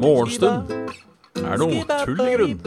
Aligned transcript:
Morgenstund 0.00 0.72
er 1.38 1.60
noe 1.60 1.84
tull 2.02 2.22
i 2.24 2.34
grunn. 2.34 2.58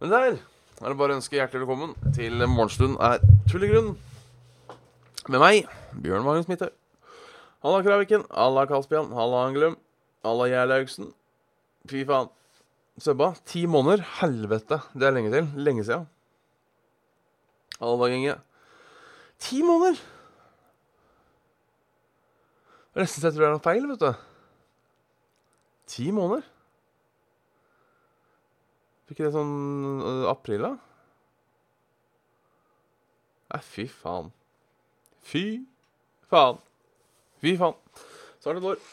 Men 0.00 0.10
der 0.10 0.26
er 0.26 0.34
det 0.34 0.98
bare 0.98 1.14
å 1.14 1.16
ønske 1.16 1.38
hjertelig 1.38 1.62
velkommen 1.62 1.94
til 2.16 2.42
Morgenstund 2.42 2.98
er 2.98 3.22
tull 3.46 3.62
i 3.62 3.70
grunn. 3.70 3.94
Med 5.30 5.40
meg, 5.40 5.68
Bjørn 5.94 6.26
Magnus 6.26 6.50
Midthaug. 6.50 6.74
Halla 7.62 7.84
Kraviken, 7.86 8.26
halla 8.34 8.66
Karlsbjørn, 8.68 9.14
halla 9.16 9.46
Angelum, 9.46 9.78
halla 10.26 10.50
Gjerlaugsen. 10.50 11.14
Fy 11.84 12.00
faen. 12.08 12.30
subba, 12.96 13.34
ti 13.44 13.66
måneder? 13.68 14.00
Helvete, 14.22 14.78
det 14.94 15.04
er 15.04 15.12
lenge 15.12 15.32
til. 15.34 15.48
Lenge 15.60 15.84
Dag 18.00 18.14
Inge. 18.14 18.36
Ti 19.38 19.60
måneder! 19.66 19.98
Er 22.94 23.02
nesten 23.02 23.20
så 23.20 23.28
jeg 23.28 23.34
tror 23.34 23.42
det 23.42 23.48
er 23.50 23.54
noe 23.56 23.64
feil, 23.66 23.88
vet 23.90 24.00
du. 24.00 24.24
Ti 25.92 26.08
måneder? 26.14 26.48
Fikk 29.04 29.20
det 29.26 29.34
sånn 29.34 29.54
øh, 30.00 30.24
april, 30.32 30.64
da? 30.64 30.72
Nei, 33.52 33.64
fy 33.66 33.84
faen. 33.92 34.32
Fy 35.20 35.46
faen. 36.32 36.64
Fy 37.44 37.58
faen. 37.60 37.76
Snart 38.40 38.62
et 38.62 38.72
år. 38.72 38.86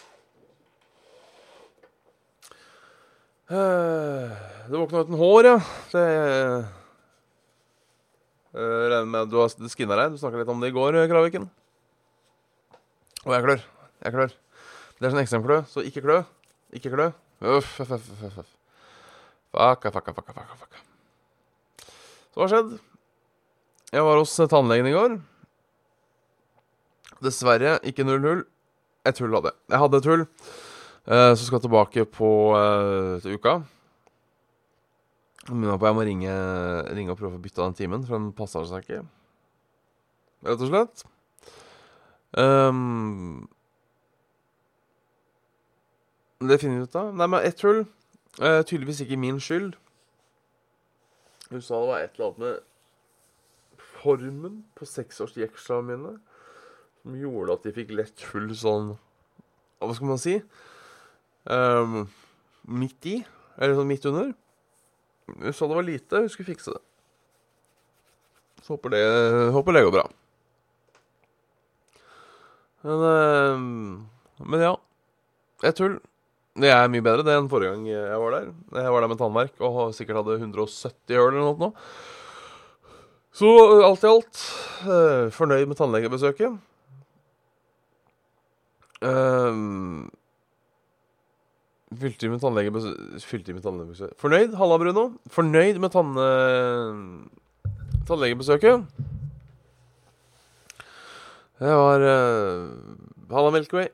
Eh, 3.52 4.32
Du 4.70 4.77
våkna 4.77 5.02
uten 5.04 5.18
hår, 5.20 5.44
ja. 5.46 5.57
Det 5.91 6.02
eh, 6.02 6.68
Regner 8.54 9.10
med 9.10 9.32
du 9.32 9.35
har 9.41 9.49
skinna 9.52 9.98
deg. 9.99 10.13
Du 10.13 10.21
snakka 10.21 10.40
litt 10.40 10.52
om 10.52 10.62
det 10.63 10.70
i 10.71 10.76
går, 10.76 10.96
Kraviken. 11.12 11.49
Og 13.26 13.34
jeg 13.35 13.43
klør. 13.43 13.66
Jeg 14.05 14.16
klør. 14.16 14.32
Det 14.99 15.08
er 15.08 15.13
sånn 15.13 15.24
ekstremklø, 15.24 15.58
så 15.68 15.84
ikke 15.84 16.04
klø. 16.05 16.21
Ikke 16.77 16.91
klø. 16.93 17.10
Uff, 17.41 17.74
uff, 17.84 17.91
uff, 17.98 18.08
uff, 18.21 18.40
uff. 18.43 18.55
Fucka, 19.52 19.91
fucka, 19.91 20.13
fucka, 20.15 20.36
fucka, 20.38 20.58
fucka. 20.62 20.84
Så 22.32 22.40
hva 22.40 22.46
har 22.48 22.54
skjedd? 22.54 22.74
Jeg 23.91 24.08
var 24.08 24.21
hos 24.21 24.36
tannlegen 24.54 24.88
i 24.88 24.96
går. 24.96 25.18
Dessverre 27.26 27.80
ikke 27.88 28.08
0-0. 28.08 28.46
Et 29.10 29.20
hull 29.24 29.36
hadde 29.36 29.52
jeg. 29.52 29.60
Jeg 29.74 29.82
hadde 29.84 29.99
et 29.99 30.12
hull. 30.13 30.24
Eh, 31.05 31.35
så 31.35 31.46
skal 31.46 31.62
tilbake 31.62 32.05
på 32.05 32.30
uh, 32.54 33.21
til 33.21 33.40
uka. 33.40 33.62
Jeg 35.48 35.58
må 35.58 36.04
ringe, 36.05 36.34
ringe 36.93 37.13
og 37.13 37.18
prøve 37.18 37.40
å 37.40 37.41
bytte 37.41 37.63
av 37.63 37.71
den 37.71 37.80
timen, 37.80 38.05
for 38.05 38.20
den 38.20 38.30
passer 38.38 38.68
seg 38.70 38.85
ikke. 38.85 39.02
Rett 40.46 40.62
og 40.62 40.70
slett. 40.70 41.04
Um, 42.38 43.49
det 46.46 46.62
finner 46.62 46.84
vi 46.84 46.85
ut 46.85 46.99
av. 47.02 47.10
Nei, 47.18 47.27
men 47.34 47.49
ett 47.49 47.65
hull. 47.65 47.84
Uh, 48.38 48.62
tydeligvis 48.62 49.02
ikke 49.04 49.20
min 49.20 49.41
skyld. 49.41 49.74
Hun 51.49 51.65
sa 51.65 51.82
det 51.82 51.90
var 51.90 52.05
et 52.05 52.13
eller 52.15 52.30
annet 52.30 52.43
med 52.46 53.88
formen 54.02 54.62
på 54.77 54.86
seksårsjekslene 54.88 55.90
mine 55.90 56.13
som 57.02 57.18
gjorde 57.18 57.58
at 57.58 57.65
de 57.65 57.74
fikk 57.76 57.91
lett 57.98 58.24
hull 58.32 58.52
sånn 58.55 58.93
Hva 59.82 59.96
skal 59.98 60.12
man 60.13 60.21
si? 60.21 60.36
Ehm, 61.49 62.05
midt 62.67 63.09
i. 63.09 63.17
Eller 63.57 63.77
sånn 63.77 63.89
midt 63.89 64.06
under. 64.09 64.31
Hun 65.31 65.56
sa 65.56 65.68
det 65.68 65.78
var 65.78 65.88
lite. 65.88 66.24
Hun 66.24 66.29
skulle 66.29 66.52
fikse 66.52 66.75
det. 66.75 66.84
Så 68.62 68.75
håper 68.75 68.94
det, 68.94 69.03
håper 69.56 69.74
det 69.74 69.85
går 69.88 69.96
bra. 69.96 70.06
Men, 72.85 73.03
um, 73.57 74.07
men 74.46 74.66
ja. 74.68 74.72
Jeg 75.66 75.78
tull. 75.78 76.00
Det 76.62 76.68
er 76.68 76.90
mye 76.91 77.03
bedre 77.06 77.24
det 77.24 77.35
enn 77.38 77.50
forrige 77.50 77.75
gang 77.78 77.85
jeg 77.88 78.22
var 78.22 78.34
der. 78.35 78.47
Jeg 78.75 78.94
var 78.94 79.03
der 79.03 79.12
med 79.12 79.19
tannverk 79.22 79.62
og 79.63 79.94
sikkert 79.96 80.19
hadde 80.19 80.41
170 80.41 81.16
øl 81.16 81.30
eller 81.30 81.46
noe. 81.47 81.69
Så 83.31 83.47
alt 83.88 84.03
i 84.03 84.09
alt 84.09 84.41
eh, 84.84 85.30
fornøyd 85.31 85.69
med 85.69 85.80
tannlegebesøket. 85.80 86.57
Um, 89.01 90.12
Fylte 91.91 92.29
Fylte 92.31 93.53
med 93.56 93.63
tannlegebesøk 93.66 94.13
Fornøyd, 94.22 94.53
halla 94.56 94.78
Bruno. 94.79 95.07
Fornøyd 95.31 95.79
med 95.84 95.91
tanne... 95.91 96.28
tannlegebesøket. 98.07 98.85
Det 101.62 101.74
var 101.78 102.01
uh, 102.01 102.69
Halla 103.30 103.51
Milkway. 103.53 103.90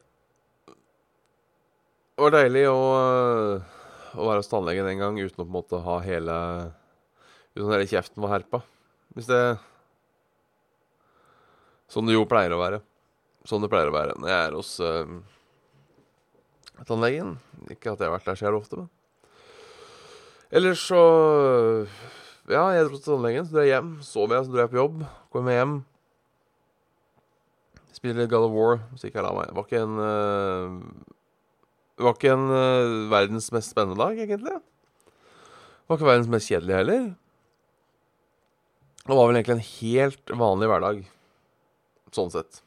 Det 0.68 2.24
var 2.24 2.36
deilig 2.38 2.64
å, 2.70 2.78
uh, 2.96 4.14
å 4.16 4.28
være 4.30 4.40
hos 4.40 4.52
tannlegen 4.52 4.88
en 4.88 5.02
gang 5.02 5.18
uten 5.20 5.42
å 5.42 5.44
på 5.44 5.50
en 5.50 5.58
måte 5.58 5.82
ha 5.84 5.98
hele 6.06 6.38
Uten 7.58 7.68
at 7.68 7.74
hele 7.80 7.90
kjeften 7.90 8.22
var 8.22 8.36
herpa. 8.36 8.62
Hvis 9.18 9.28
det 9.28 9.42
Sånn 11.90 12.08
det 12.08 12.16
jo 12.16 12.28
pleier 12.30 12.54
å 12.54 12.62
være. 12.62 12.80
Sånn 13.48 13.64
det 13.66 13.72
pleier 13.72 13.90
å 13.90 13.96
være 13.96 14.16
når 14.20 14.32
jeg 14.32 14.46
er 14.46 14.56
hos 14.60 14.72
uh, 14.84 15.18
tannlegen. 16.86 17.36
Ikke 17.72 17.94
at 17.94 18.00
jeg 18.00 18.08
har 18.08 18.14
vært 18.14 18.30
der 18.30 18.38
så 18.38 18.46
jævlig 18.46 18.62
ofte, 18.62 18.84
men 18.84 18.90
Ellers 20.48 20.80
så 20.80 21.02
Ja, 22.48 22.70
jeg 22.72 22.88
dro 22.88 22.96
til 22.96 23.12
tannlegen, 23.12 23.44
så 23.44 23.58
dro 23.58 23.64
jeg 23.66 23.74
hjem. 23.74 23.92
Sov 24.06 24.32
jeg, 24.32 24.46
så 24.46 24.54
dro 24.54 24.62
jeg 24.64 24.72
på 24.72 24.80
jobb. 24.80 25.02
Kom 25.34 25.50
jeg 25.52 25.60
hjem. 25.60 25.78
Spiller 27.98 28.30
God 28.32 28.46
of 28.48 28.56
War, 28.56 28.80
så 28.96 29.10
ikke 29.10 29.20
jeg 29.20 29.26
la 29.26 29.34
meg. 29.36 29.50
Det 29.50 29.58
var 29.58 29.68
ikke 29.68 29.84
en 29.84 29.98
Det 31.98 32.06
var 32.06 32.16
ikke 32.16 32.34
en 32.38 32.50
uh, 32.54 33.12
verdens 33.12 33.52
mest 33.52 33.74
spennende 33.74 34.00
dag, 34.00 34.20
egentlig. 34.22 34.56
Det 34.62 35.90
var 35.90 36.00
ikke 36.00 36.12
verdens 36.12 36.32
mest 36.32 36.52
kjedelige 36.52 36.80
heller. 36.84 37.08
Det 39.08 39.16
var 39.16 39.28
vel 39.28 39.40
egentlig 39.40 39.56
en 39.56 39.68
helt 39.72 40.34
vanlig 40.40 40.68
hverdag, 40.72 41.02
sånn 42.16 42.32
sett. 42.32 42.62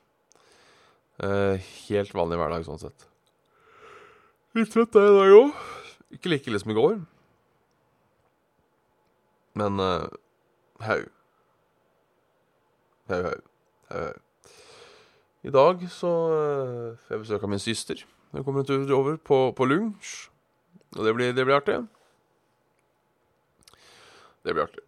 Uh, 1.20 1.56
helt 1.86 2.12
vanlig 2.16 2.40
hverdag, 2.40 2.64
sånn 2.68 2.80
sett. 2.80 3.09
Litt 4.58 4.72
trøtt 4.74 4.96
er 4.98 5.04
jeg 5.06 5.12
i 5.12 5.18
dag 5.18 5.32
òg. 5.36 5.58
Ikke 6.16 6.30
like 6.32 6.50
ille 6.50 6.58
som 6.58 6.72
i 6.72 6.74
går. 6.74 6.96
Men 9.60 9.78
uh, 9.78 10.08
hau. 10.82 11.04
Hau, 13.12 13.20
hau. 13.28 13.38
Hau, 13.92 14.00
hau. 14.08 14.16
I 15.46 15.52
dag 15.54 15.86
så 15.94 16.10
uh, 16.10 16.98
får 17.04 17.14
jeg 17.14 17.22
besøk 17.22 17.46
av 17.46 17.52
min 17.52 17.62
søster. 17.62 18.02
Hun 18.34 18.44
kommer 18.44 18.64
en 18.64 18.68
tur 18.68 18.90
over 18.96 19.16
på, 19.22 19.38
på 19.54 19.70
lunsj. 19.70 20.28
Og 20.98 21.06
det 21.06 21.14
blir, 21.14 21.32
det 21.34 21.46
blir 21.46 21.60
artig. 21.60 21.78
Det 24.42 24.50
blir 24.50 24.66
artig. 24.66 24.82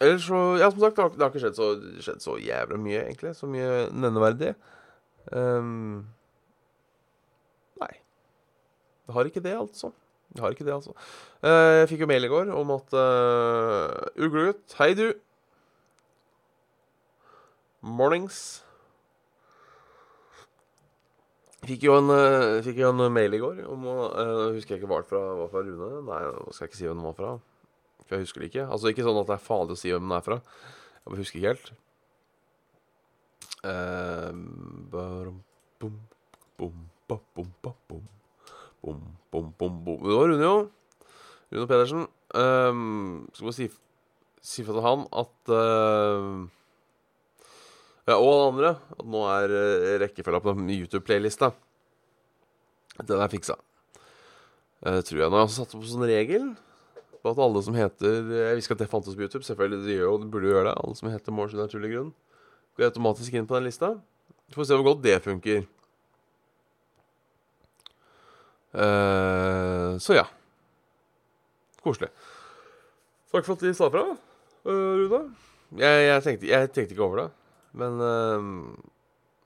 Ellers 0.00 0.24
så 0.24 0.40
Ja, 0.56 0.70
som 0.72 0.80
sagt, 0.80 0.96
det 0.96 1.04
har, 1.04 1.12
det 1.12 1.22
har 1.22 1.30
ikke 1.30 1.44
skjedd 1.44 1.60
så, 1.60 1.68
skjedd 2.00 2.24
så 2.24 2.40
jævla 2.40 2.80
mye, 2.80 3.04
egentlig. 3.04 3.36
Så 3.36 3.46
mye 3.50 3.86
nevneverdig. 3.92 4.56
Um. 5.28 6.08
Det 9.06 9.14
har 9.16 9.28
ikke 9.28 9.42
det, 9.44 9.54
altså. 9.58 9.92
Det 10.32 10.40
har 10.40 10.54
ikke 10.54 10.64
det, 10.64 10.74
altså. 10.74 10.94
Eh, 11.44 11.82
jeg 11.82 11.88
fikk 11.90 12.04
jo 12.04 12.10
mail 12.10 12.24
i 12.24 12.32
går 12.32 12.52
om 12.56 12.70
at 12.76 12.94
uh, 12.96 13.90
Uglegutt, 14.16 14.76
hei 14.78 14.92
du. 14.96 15.08
Mornings. 17.82 18.38
Fikk 21.66 21.84
jo 21.86 21.98
en, 22.00 22.08
uh, 22.10 22.62
fikk 22.64 22.80
jo 22.80 22.90
en 22.94 23.04
mail 23.12 23.36
i 23.36 23.42
går 23.42 23.60
om 23.70 23.84
å 23.86 23.96
uh, 24.08 24.48
Husker 24.56 24.74
jeg 24.74 24.82
ikke 24.82 24.90
hva 24.90 25.02
det 25.04 25.20
var 25.42 25.50
fra 25.52 25.64
Rune. 25.66 25.90
Nei, 26.08 26.22
nå 26.30 26.54
skal 26.54 26.64
jeg 26.64 26.72
ikke 26.72 26.80
si 26.80 26.88
hvem 26.88 27.02
den 27.02 27.10
var 27.10 27.18
fra. 27.18 27.34
For 28.06 28.16
jeg 28.16 28.26
husker 28.26 28.42
det 28.42 28.50
ikke. 28.50 28.66
Altså 28.66 28.90
Ikke 28.90 29.06
sånn 29.06 29.20
at 29.20 29.28
det 29.28 29.36
er 29.36 29.44
farlig 29.50 29.76
å 29.76 29.82
si 29.82 29.92
hvem 29.92 30.08
den 30.08 30.16
er 30.16 30.26
fra. 30.26 30.40
Jeg 31.02 31.10
bare 31.10 31.20
husker 31.20 31.42
ikke 31.42 31.52
helt. 31.52 31.72
Uh, 33.62 34.32
bum, 34.90 35.36
bum, 35.82 36.00
bum, 36.58 37.22
bum, 37.36 37.52
Det 40.02 40.16
var 40.18 40.28
Rune, 40.28 40.42
jo. 40.42 41.06
Rune 41.52 41.68
Pedersen. 41.70 42.06
Um, 42.34 43.28
skal 43.34 43.46
bare 43.46 43.54
si, 43.54 43.68
si 44.42 44.64
fra 44.66 44.74
til 44.74 44.86
han 44.86 45.04
at 45.20 45.52
uh, 45.52 46.38
Ja, 48.08 48.16
og 48.16 48.30
alle 48.30 48.46
andre 48.48 48.70
at 48.96 49.04
nå 49.14 49.20
er 49.30 49.52
uh, 49.52 49.90
rekkefølga 50.00 50.40
på 50.40 50.54
den 50.56 50.70
YouTube-playlista 50.72 51.50
Den 53.04 53.20
er 53.20 53.30
fiksa. 53.30 53.58
Uh, 54.80 54.98
tror 55.04 55.20
jeg. 55.20 55.28
Nå 55.28 55.36
har 55.36 55.44
jeg 55.44 55.50
også 55.50 55.60
satt 55.60 55.76
opp 55.78 55.84
sånn 55.86 56.08
regel 56.08 56.50
på 57.22 57.30
at 57.30 57.42
alle 57.44 57.62
som 57.62 57.76
heter 57.78 58.32
Jeg 58.32 58.56
visste 58.58 58.72
ikke 58.72 58.78
at 58.80 58.82
det 58.82 58.90
fantes 58.90 59.14
på 59.14 59.22
YouTube. 59.22 59.46
Selvfølgelig, 59.46 59.84
det 59.86 60.00
gjør 60.00 60.08
jo, 60.08 60.16
det 60.24 60.32
burde 60.32 60.50
jo 60.50 60.56
gjøre 60.56 60.66
det. 60.72 60.74
Alle 60.82 60.98
som 60.98 61.12
heter 61.12 61.36
Morsen 61.36 61.62
naturlig 61.62 61.92
grunn, 61.92 62.10
går 62.74 62.88
automatisk 62.90 63.38
inn 63.38 63.46
på 63.46 63.60
den 63.60 63.68
lista. 63.68 63.94
Vi 64.48 64.56
får 64.56 64.72
se 64.72 64.80
hvor 64.80 64.88
godt 64.88 65.04
det 65.04 65.20
funker. 65.22 65.62
Eh, 68.72 69.98
så 70.00 70.16
ja. 70.16 70.24
Koselig. 71.82 72.08
Takk 73.32 73.46
for 73.46 73.56
at 73.56 73.64
de 73.64 73.72
sa 73.74 73.88
fra, 73.90 74.04
uh, 74.12 74.94
Rune. 75.00 75.22
Jeg, 75.80 76.00
jeg, 76.04 76.22
tenkte, 76.24 76.48
jeg, 76.50 76.70
tenkte, 76.70 76.94
ikke 76.94 77.04
over 77.06 77.22
det, 77.22 77.28
men 77.80 77.96
uh, 77.96 78.50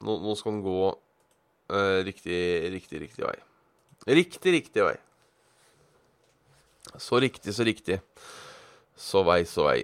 nå, 0.03 0.17
nå, 0.25 0.35
skal 0.35 0.57
den 0.57 0.65
gå 0.65 0.81
uh, 0.91 2.01
riktig, 2.07 2.41
riktig, 2.75 3.01
riktig 3.05 3.25
vei. 3.25 3.37
Riktig, 4.19 4.55
riktig 4.57 4.89
vei. 4.89 4.97
Så 6.99 7.23
riktig, 7.23 7.55
så 7.55 7.67
riktig. 7.67 8.01
Så 8.99 9.23
vei, 9.27 9.45
så 9.47 9.69
vei. 9.69 9.79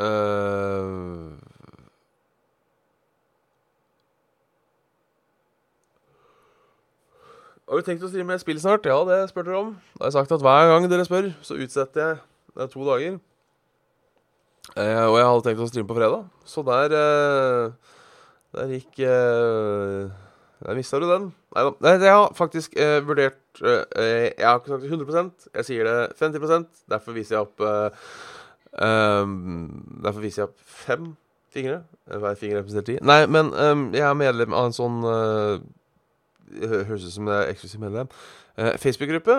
Uh, 0.00 1.38
har 7.70 7.78
du 7.78 7.86
tenkt 7.86 8.02
å 8.02 8.08
streame 8.10 8.34
spill 8.42 8.58
snart? 8.58 8.86
Ja, 8.88 8.98
det 9.06 9.28
spør 9.30 9.44
dere 9.46 9.58
om. 9.60 9.68
Da 9.94 10.02
har 10.02 10.08
jeg 10.10 10.16
sagt 10.16 10.32
at 10.34 10.42
hver 10.42 10.70
gang 10.72 10.88
dere 10.90 11.04
spør, 11.06 11.28
så 11.46 11.54
utsetter 11.54 12.02
jeg 12.02 12.16
det 12.50 12.64
er 12.64 12.72
to 12.72 12.82
dager. 12.82 13.20
Eh, 14.74 15.04
og 15.06 15.14
jeg 15.20 15.28
hadde 15.28 15.44
tenkt 15.46 15.62
å 15.62 15.68
streame 15.70 15.90
på 15.90 15.96
fredag, 15.98 16.26
så 16.46 16.64
der 16.66 16.96
eh, 16.98 17.94
Der 18.58 18.74
gikk 18.74 19.00
eh, 19.06 20.10
Der 20.66 20.78
mista 20.78 21.00
du 21.00 21.06
den. 21.08 21.30
Nei 21.54 21.64
da. 21.66 21.94
Jeg 21.94 22.10
har 22.10 22.34
faktisk 22.38 22.74
eh, 22.74 22.98
vurdert 23.06 23.62
eh, 23.62 24.34
Jeg 24.34 24.44
har 24.44 24.60
ikke 24.60 24.74
sagt 24.74 24.90
100% 24.90 25.48
jeg 25.54 25.70
sier 25.70 25.88
det 25.88 25.96
50 26.18 26.68
Derfor 26.90 27.16
viser 27.16 27.38
jeg 27.38 27.46
opp 27.46 27.66
um, 28.82 29.34
Derfor 30.04 30.26
viser 30.26 30.42
jeg 30.42 30.50
opp 30.50 30.58
fem 30.60 31.12
fingre. 31.50 31.80
Hver 32.06 32.36
finger 32.38 32.60
representerer 32.60 32.86
ti. 32.86 33.02
Nei, 33.02 33.24
men 33.26 33.54
um, 33.54 33.88
jeg 33.94 34.06
er 34.06 34.18
medlem 34.18 34.54
av 34.54 34.68
en 34.68 34.76
sånn 34.76 35.00
Høres 36.50 37.06
ut 37.06 37.14
som 37.14 37.30
det 37.30 37.36
er 37.38 37.52
eksklusivt 37.52 37.82
medlem. 37.82 38.10
Uh, 38.58 38.74
Facebook-gruppe 38.80 39.38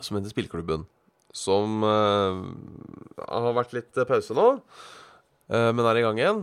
som 0.00 0.16
heter 0.16 0.32
Spillklubben 0.32 0.86
som 1.36 1.84
uh, 1.86 2.42
har 3.28 3.54
vært 3.54 3.74
litt 3.76 3.98
pause 4.08 4.34
nå, 4.34 4.46
uh, 5.52 5.70
men 5.70 5.86
er 5.86 6.00
i 6.00 6.04
gang 6.04 6.18
igjen. 6.20 6.40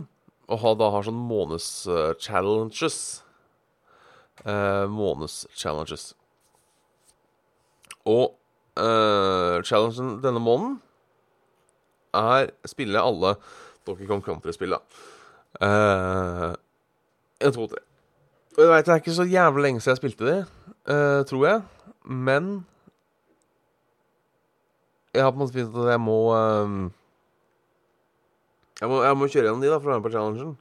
Og 0.48 0.62
har, 0.62 0.76
da 0.80 0.88
har 0.94 1.04
sånn 1.04 1.26
måneds-challenges. 1.28 2.98
Uh, 4.46 4.86
måneds-challenges. 4.92 6.12
Og 8.08 8.34
challengen 8.78 10.20
denne 10.22 10.38
måneden 10.38 10.76
er 12.14 12.52
spille 12.70 13.00
alle 13.02 13.32
Donkey 13.82 14.06
Kong 14.06 14.22
Country-spilla. 14.22 14.78
En, 15.58 16.54
to, 17.56 17.66
tre. 17.66 17.82
Jeg 18.58 18.70
vet 18.72 18.88
det 18.88 18.92
er 18.92 19.00
ikke 19.02 19.14
så 19.14 19.26
jævlig 19.28 19.62
lenge 19.62 19.80
siden 19.80 19.94
jeg 19.94 20.00
spilte 20.00 20.26
de, 20.26 20.38
tror 21.30 21.44
jeg. 21.46 21.60
Men 22.04 22.48
jeg 25.14 25.22
har 25.22 25.30
på 25.30 25.38
en 25.38 25.44
måte 25.44 25.54
funnet 25.54 25.76
at 25.84 25.92
jeg 25.92 26.00
må, 26.00 26.16
um, 26.34 26.80
jeg 28.80 28.88
må 28.90 29.02
Jeg 29.02 29.16
må 29.18 29.28
kjøre 29.28 29.46
gjennom 29.46 29.62
de 29.62 29.70
da 29.70 29.78
for 29.78 29.88
å 29.88 29.92
være 29.92 30.00
med 30.00 30.08
på 30.08 30.12
challengen. 30.14 30.56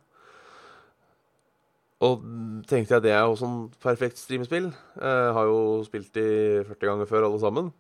Og 2.06 2.24
tenkte 2.70 2.96
jeg 2.96 3.06
det 3.08 3.14
er 3.18 3.26
jo 3.26 3.38
sånn 3.40 3.58
perfekt 3.82 4.22
streamespill. 4.22 4.70
Jeg 5.02 5.34
har 5.34 5.50
jo 5.50 5.60
spilt 5.88 6.12
de 6.14 6.28
40 6.70 6.92
ganger 6.92 7.10
før, 7.10 7.26
alle 7.26 7.42
sammen. 7.42 7.72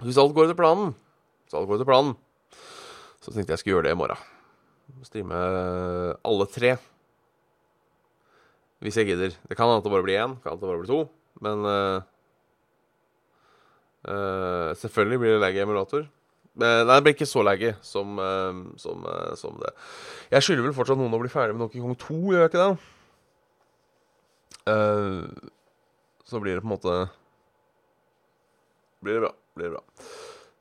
Hvis 0.00 0.20
alt 0.20 0.32
går 0.32 0.48
etter 0.48 0.56
planen, 0.56 0.94
så 1.48 1.60
alt 1.60 1.68
går 1.68 1.76
etter 1.76 1.88
planen, 1.90 2.14
så 3.20 3.34
tenkte 3.34 3.52
jeg 3.52 3.60
skulle 3.60 3.76
gjøre 3.76 3.90
det 3.90 3.92
i 3.92 4.00
morgen. 4.00 4.24
Streame 5.04 5.40
alle 6.24 6.48
tre. 6.48 6.78
Hvis 8.80 8.96
jeg 8.96 9.10
gidder. 9.10 9.34
Det 9.48 9.56
kan 9.56 9.68
hende 9.68 9.84
det 9.84 9.92
bare 9.92 10.06
blir 10.06 10.20
én, 10.20 10.38
kan 10.40 10.54
hende 10.54 10.64
det 10.64 10.70
bare 10.70 10.80
blir 10.80 10.90
to. 10.90 11.02
Men 11.44 11.66
uh, 11.68 12.00
Uh, 14.00 14.72
selvfølgelig 14.80 15.18
blir 15.20 15.34
det 15.34 15.40
laggy 15.42 15.60
emulator. 15.60 16.06
Nei, 16.60 16.70
det 16.88 17.02
blir 17.04 17.14
ikke 17.14 17.28
så 17.28 17.42
laggy 17.44 17.74
som, 17.84 18.16
uh, 18.18 18.62
som, 18.80 19.04
som, 19.36 19.58
det. 19.60 19.74
Jeg 20.32 20.46
skylder 20.46 20.66
vel 20.66 20.76
fortsatt 20.76 20.98
noen 20.98 21.14
å 21.14 21.20
bli 21.20 21.32
ferdig 21.32 21.56
med 21.56 21.66
Donkey 21.66 21.82
Kong 21.84 21.98
2, 22.00 22.20
gjør 22.32 22.46
jeg 22.46 22.52
ikke 22.52 22.66
det? 22.66 22.72
så 26.30 26.38
blir 26.38 26.54
det 26.54 26.62
på 26.62 26.68
en 26.68 26.74
måte 26.76 26.92
Blir 29.02 29.16
det 29.16 29.22
bra. 29.24 29.30
Blir 29.56 29.66
det 29.66 29.72
bra. 29.72 30.10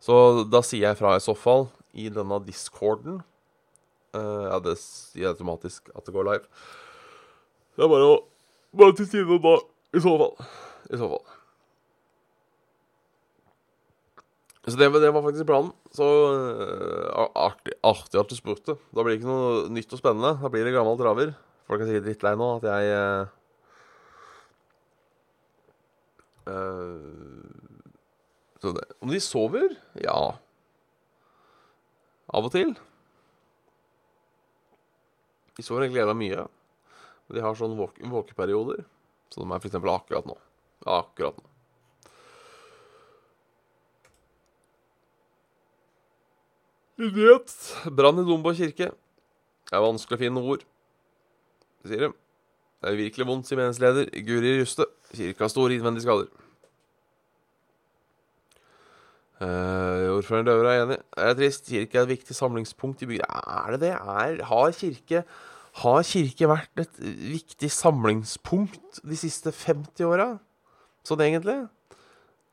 Så 0.01 0.15
da 0.49 0.61
sier 0.65 0.87
jeg 0.87 0.97
fra 0.97 1.11
i 1.13 1.21
så 1.21 1.35
fall 1.37 1.67
i 1.93 2.07
denne 2.09 2.39
discorden 2.41 3.19
Ja, 4.15 4.57
det 4.63 4.79
sier 4.81 5.35
automatisk 5.35 5.91
at 5.93 6.07
det 6.07 6.15
går 6.15 6.25
live. 6.25 6.47
Det 7.79 7.85
er 7.85 7.91
bare 7.95 8.07
å 8.11 8.15
Bare 8.75 8.93
til 8.93 9.07
side 9.09 9.37
da, 9.41 9.51
i 9.97 9.99
så 10.03 10.11
fall. 10.19 10.33
I 10.93 10.97
så 10.99 11.07
fall. 11.09 11.21
Så 14.67 14.75
det, 14.77 14.89
det, 15.01 15.09
var 15.09 15.23
faktisk 15.25 15.47
planen. 15.49 15.71
Så 15.97 16.05
uh, 16.05 17.23
artig, 17.33 17.73
artig, 17.81 18.19
at 18.21 18.29
du 18.29 18.35
spurte. 18.37 18.75
Da 18.93 19.01
blir 19.01 19.15
det 19.15 19.23
ikke 19.23 19.31
noe 19.31 19.63
nytt 19.73 19.95
og 19.95 20.01
spennende. 20.03 20.35
Da 20.37 20.51
blir 20.53 20.67
det 20.67 20.75
gammel 20.75 20.99
traver. 20.99 21.31
Folk 21.65 21.81
er 21.81 21.89
sikkert 21.89 22.05
drittlei 22.11 22.35
nå 22.37 22.51
at 22.59 22.67
jeg 22.69 22.83
uh, 22.93 23.23
uh, 26.51 27.73
så 28.61 28.75
det. 28.77 28.85
Om 29.01 29.15
de 29.15 29.23
sover? 29.23 29.73
Ja. 30.03 30.19
Av 32.29 32.45
og 32.45 32.53
til. 32.53 32.77
De 35.57 35.65
sover 35.65 35.87
egentlig 35.87 36.03
jævla 36.03 36.17
mye. 36.21 36.47
De 37.29 37.43
har 37.43 37.57
sånn 37.57 37.77
våkeperioder. 37.77 38.81
Så 39.29 39.43
de 39.43 39.51
er 39.51 39.61
f.eks. 39.61 39.77
akkurat 39.77 40.25
nå. 40.25 40.35
Akkurat 40.89 41.37
nå. 41.37 41.45
Idiot. 46.99 47.53
Brann 47.95 48.19
i 48.19 48.25
Dombo 48.27 48.51
kirke. 48.55 48.89
Det 49.69 49.77
er 49.77 49.85
vanskelig 49.85 50.17
å 50.17 50.19
finne 50.23 50.41
ord, 50.41 50.65
sier 51.85 52.07
de. 52.07 52.09
Det 52.79 52.89
er 52.89 52.97
virkelig 52.97 53.27
vondt, 53.27 53.47
sier 53.47 53.59
menighetsleder 53.59 54.07
Guri 54.25 54.55
Juste. 54.57 54.87
Kirka 55.13 55.45
har 55.45 55.51
store 55.51 55.75
innvendige 55.75 56.07
skader. 56.07 56.29
Uh, 59.39 60.11
ordføreren 60.17 60.47
Døver 60.47 60.67
er 60.67 60.81
enig. 60.83 60.97
Det 61.13 61.27
er 61.29 61.37
trist. 61.39 61.69
Kirke 61.71 61.99
er 61.99 62.07
et 62.07 62.13
viktig 62.15 62.35
samlingspunkt 62.35 63.05
i 63.05 63.09
bygda. 63.13 63.29
Er 63.61 63.75
det 63.75 63.81
det? 63.85 63.93
Er, 63.95 64.41
har, 64.49 64.75
kirke, 64.75 65.23
har 65.81 66.05
kirke 66.07 66.49
vært 66.49 66.81
et 66.81 67.01
viktig 67.01 67.69
samlingspunkt 67.71 69.01
de 69.05 69.17
siste 69.19 69.53
50 69.53 70.07
åra? 70.09 70.29
Sånn 71.07 71.21
egentlig? 71.23 71.61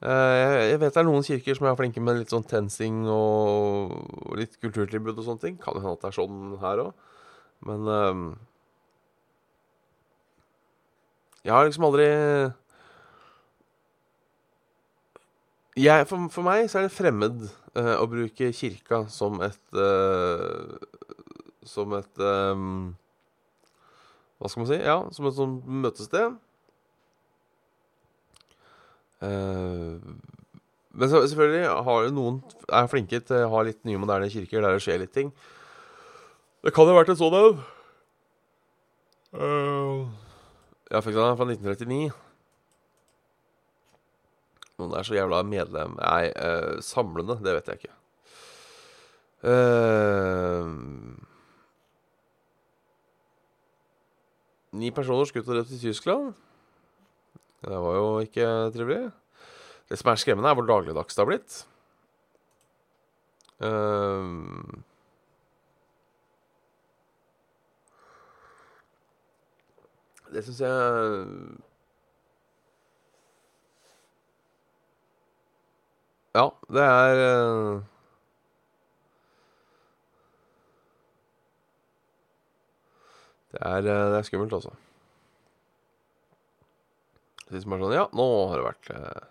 Eh, 0.04 0.70
jeg 0.70 0.80
vet 0.82 0.92
det 0.92 1.00
er 1.00 1.06
noen 1.08 1.24
kirker 1.24 1.56
som 1.56 1.66
er 1.70 1.78
flinke 1.78 2.02
med 2.04 2.20
litt 2.20 2.32
sånn 2.32 2.44
tensing 2.46 3.06
og 3.08 4.36
litt 4.36 4.58
kulturtilbud 4.60 5.16
og 5.16 5.24
sånne 5.24 5.42
ting. 5.42 5.56
Kan 5.62 5.78
jo 5.78 5.82
hende 5.82 5.96
at 5.96 6.04
det 6.04 6.10
er 6.10 6.18
sånn 6.18 6.58
her 6.60 6.84
òg. 6.84 6.92
Men 7.66 7.88
um, 7.88 8.28
Jeg 11.46 11.54
har 11.54 11.64
liksom 11.64 11.84
aldri 11.86 12.06
jeg, 15.76 16.06
for, 16.08 16.26
for, 16.32 16.42
meg 16.42 16.66
så 16.72 16.80
er 16.80 16.86
det 16.86 16.94
fremmed 16.96 17.42
uh, 17.76 17.96
å 18.00 18.06
bruke 18.10 18.48
kirka 18.56 19.04
som 19.12 19.38
et 19.44 19.76
uh, 19.76 20.74
Som 21.68 21.92
et 21.96 22.22
um, 22.22 22.96
Hva 24.36 24.50
skal 24.50 24.62
man 24.62 24.70
si? 24.70 24.80
Ja, 24.82 24.96
som 25.16 25.28
et 25.28 25.36
sånt 25.36 25.68
møtested. 25.84 26.36
Uh, 29.22 29.96
men 30.96 31.12
selvfølgelig 31.12 31.64
har 31.88 32.04
jo 32.04 32.12
noen 32.12 32.42
er 32.72 32.88
flinke 32.92 33.20
til 33.24 33.44
å 33.44 33.52
ha 33.54 33.62
litt 33.64 33.80
nye, 33.88 34.00
moderne 34.00 34.28
kirker 34.32 34.64
der 34.64 34.76
det 34.76 34.84
skjer 34.84 35.00
litt 35.02 35.14
ting. 35.16 35.32
Det 36.64 36.72
kan 36.76 36.88
ha 36.88 36.96
vært 36.96 37.12
en 37.12 37.18
sånn 37.20 37.36
en. 37.36 37.58
Uh, 39.36 40.06
ja, 40.90 41.02
fikk 41.04 41.16
den 41.16 41.36
fra 41.36 41.48
1939. 41.48 42.14
Noen 44.76 44.96
er 44.96 45.06
så 45.08 45.16
jævla 45.16 45.40
medlem 45.48 45.94
Nei, 45.96 46.28
uh, 46.36 46.76
samlende, 46.84 47.38
det 47.44 47.54
vet 47.56 47.70
jeg 47.70 47.80
ikke. 47.80 47.94
Uh, 49.46 51.15
ni 54.76 54.92
personer 54.94 55.28
skutt 55.28 55.48
og 55.48 55.56
drept 55.56 55.72
i 55.74 55.80
Tyskland. 55.80 56.34
Det 57.66 57.78
var 57.82 57.96
jo 57.96 58.10
ikke 58.22 58.46
trivelig. 58.74 59.10
Det 59.88 59.98
som 59.98 60.10
er 60.10 60.20
skremmende, 60.20 60.50
er 60.50 60.58
hvor 60.58 60.66
dagligdags 60.66 61.14
det 61.14 61.22
har 61.22 61.30
blitt. 61.30 61.56
Um, 63.58 64.84
det 70.32 70.44
syns 70.44 70.60
jeg 70.60 70.74
Ja, 76.36 76.50
det 76.68 76.82
er 76.84 77.22
uh, 77.24 77.95
det 83.56 83.92
er, 83.92 84.10
det 84.12 84.20
er 84.20 84.28
skummelt, 84.28 84.52
altså. 84.56 84.74
De 87.50 87.62
som 87.62 87.74
er 87.74 87.82
sånn 87.82 87.94
Ja, 87.94 88.06
nå 88.16 88.26
har 88.50 88.58
det 88.58 88.66
vært 88.66 88.92
eh, 88.94 89.26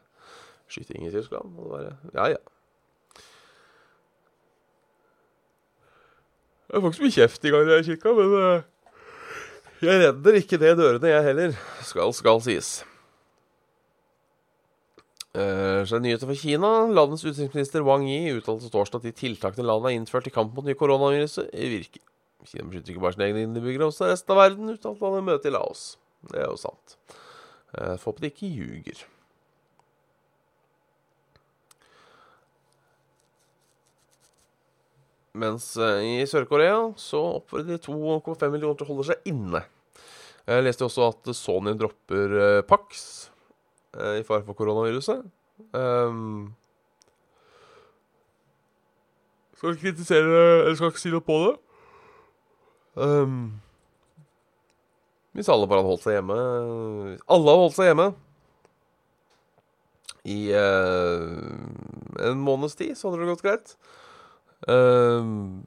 skyting 0.72 1.08
i 1.08 1.14
Tyskland. 1.14 1.56
Og 1.60 1.66
det 1.68 1.72
bare 1.74 1.96
Ja, 2.16 2.28
ja. 2.36 2.44
Jeg 6.72 6.82
får 6.82 6.90
ikke 6.90 6.98
så 6.98 7.06
mye 7.06 7.16
kjeft 7.16 7.46
i 7.46 7.52
gang 7.54 7.70
i 7.70 7.84
kirka, 7.86 8.12
men 8.18 8.32
eh, 8.40 8.64
jeg 9.86 10.02
redder 10.02 10.40
ikke 10.40 10.58
det 10.60 10.74
dørene, 10.80 11.12
jeg 11.12 11.26
heller. 11.28 11.56
Skal, 11.86 12.14
skal 12.16 12.42
sies. 12.44 12.70
Uh, 15.36 15.84
så 15.84 15.98
er 15.98 16.00
det 16.00 16.06
nyheter 16.06 16.30
fra 16.30 16.38
Kina. 16.40 16.72
Landets 16.96 17.26
utenriksminister 17.28 17.84
Wang 17.84 18.06
Yi 18.08 18.38
uttalte 18.38 18.72
torsdag 18.72 19.02
at 19.02 19.08
de 19.10 19.12
tiltakene 19.20 19.68
landet 19.68 19.90
har 19.90 19.98
innført 20.00 20.30
i 20.30 20.34
kamp 20.34 20.56
mot 20.56 20.66
nye 20.66 20.78
koronaviruset, 20.80 21.52
virker. 21.52 22.02
Kina 22.46 22.68
beskytter 22.70 22.94
ikke 22.94 23.04
bare 23.04 23.16
sine 23.16 23.28
egne 23.30 23.44
innbyggere, 23.48 23.90
også 23.90 24.10
resten 24.10 24.36
av 24.36 24.42
verden, 24.42 24.72
uttalte 24.74 25.06
han 25.06 25.20
i 25.20 25.26
møtet 25.26 25.50
i 25.50 25.54
Laos. 25.56 25.84
Det 26.30 26.42
er 26.42 26.50
jo 26.50 26.58
sant. 26.60 26.98
Jeg 27.76 28.00
Får 28.02 28.12
håpe 28.12 28.24
de 28.24 28.32
ikke 28.32 28.50
ljuger. 28.50 29.04
Mens 35.36 35.74
uh, 35.76 36.00
i 36.00 36.24
Sør-Korea 36.30 36.78
så 37.02 37.20
oppfordrer 37.42 37.76
de 37.76 37.84
2,5 37.84 38.54
millioner 38.54 38.78
til 38.80 38.88
å 38.88 38.92
holde 38.94 39.08
seg 39.10 39.28
inne. 39.28 39.66
Jeg 40.46 40.64
leste 40.64 40.86
også 40.86 41.10
at 41.10 41.32
Sony 41.36 41.74
dropper 41.76 42.36
uh, 42.38 42.62
Pax 42.68 43.32
i 43.96 44.26
fare 44.28 44.44
for 44.44 44.58
koronaviruset. 44.60 45.22
Um, 45.72 46.50
skal 49.56 49.72
ikke 49.72 49.86
kritisere 49.86 50.66
Eller 50.66 50.76
skal 50.76 50.92
ikke 50.92 51.00
si 51.00 51.14
noe 51.14 51.24
på 51.24 51.38
det. 51.46 51.54
Um, 52.96 53.62
hvis 55.36 55.50
alle 55.52 55.68
bare 55.68 55.82
hadde 55.82 55.92
holdt 55.92 56.06
seg 56.06 56.14
hjemme 56.16 56.36
Alle 57.28 57.44
hadde 57.52 57.64
holdt 57.66 57.76
seg 57.76 57.90
hjemme 57.90 58.06
i 60.26 60.38
en 60.56 62.40
måneds 62.42 62.74
tid, 62.80 62.96
så 62.98 63.12
hadde 63.12 63.22
det 63.22 63.28
gått 63.30 63.44
greit. 63.46 63.76
Uh, 64.66 65.62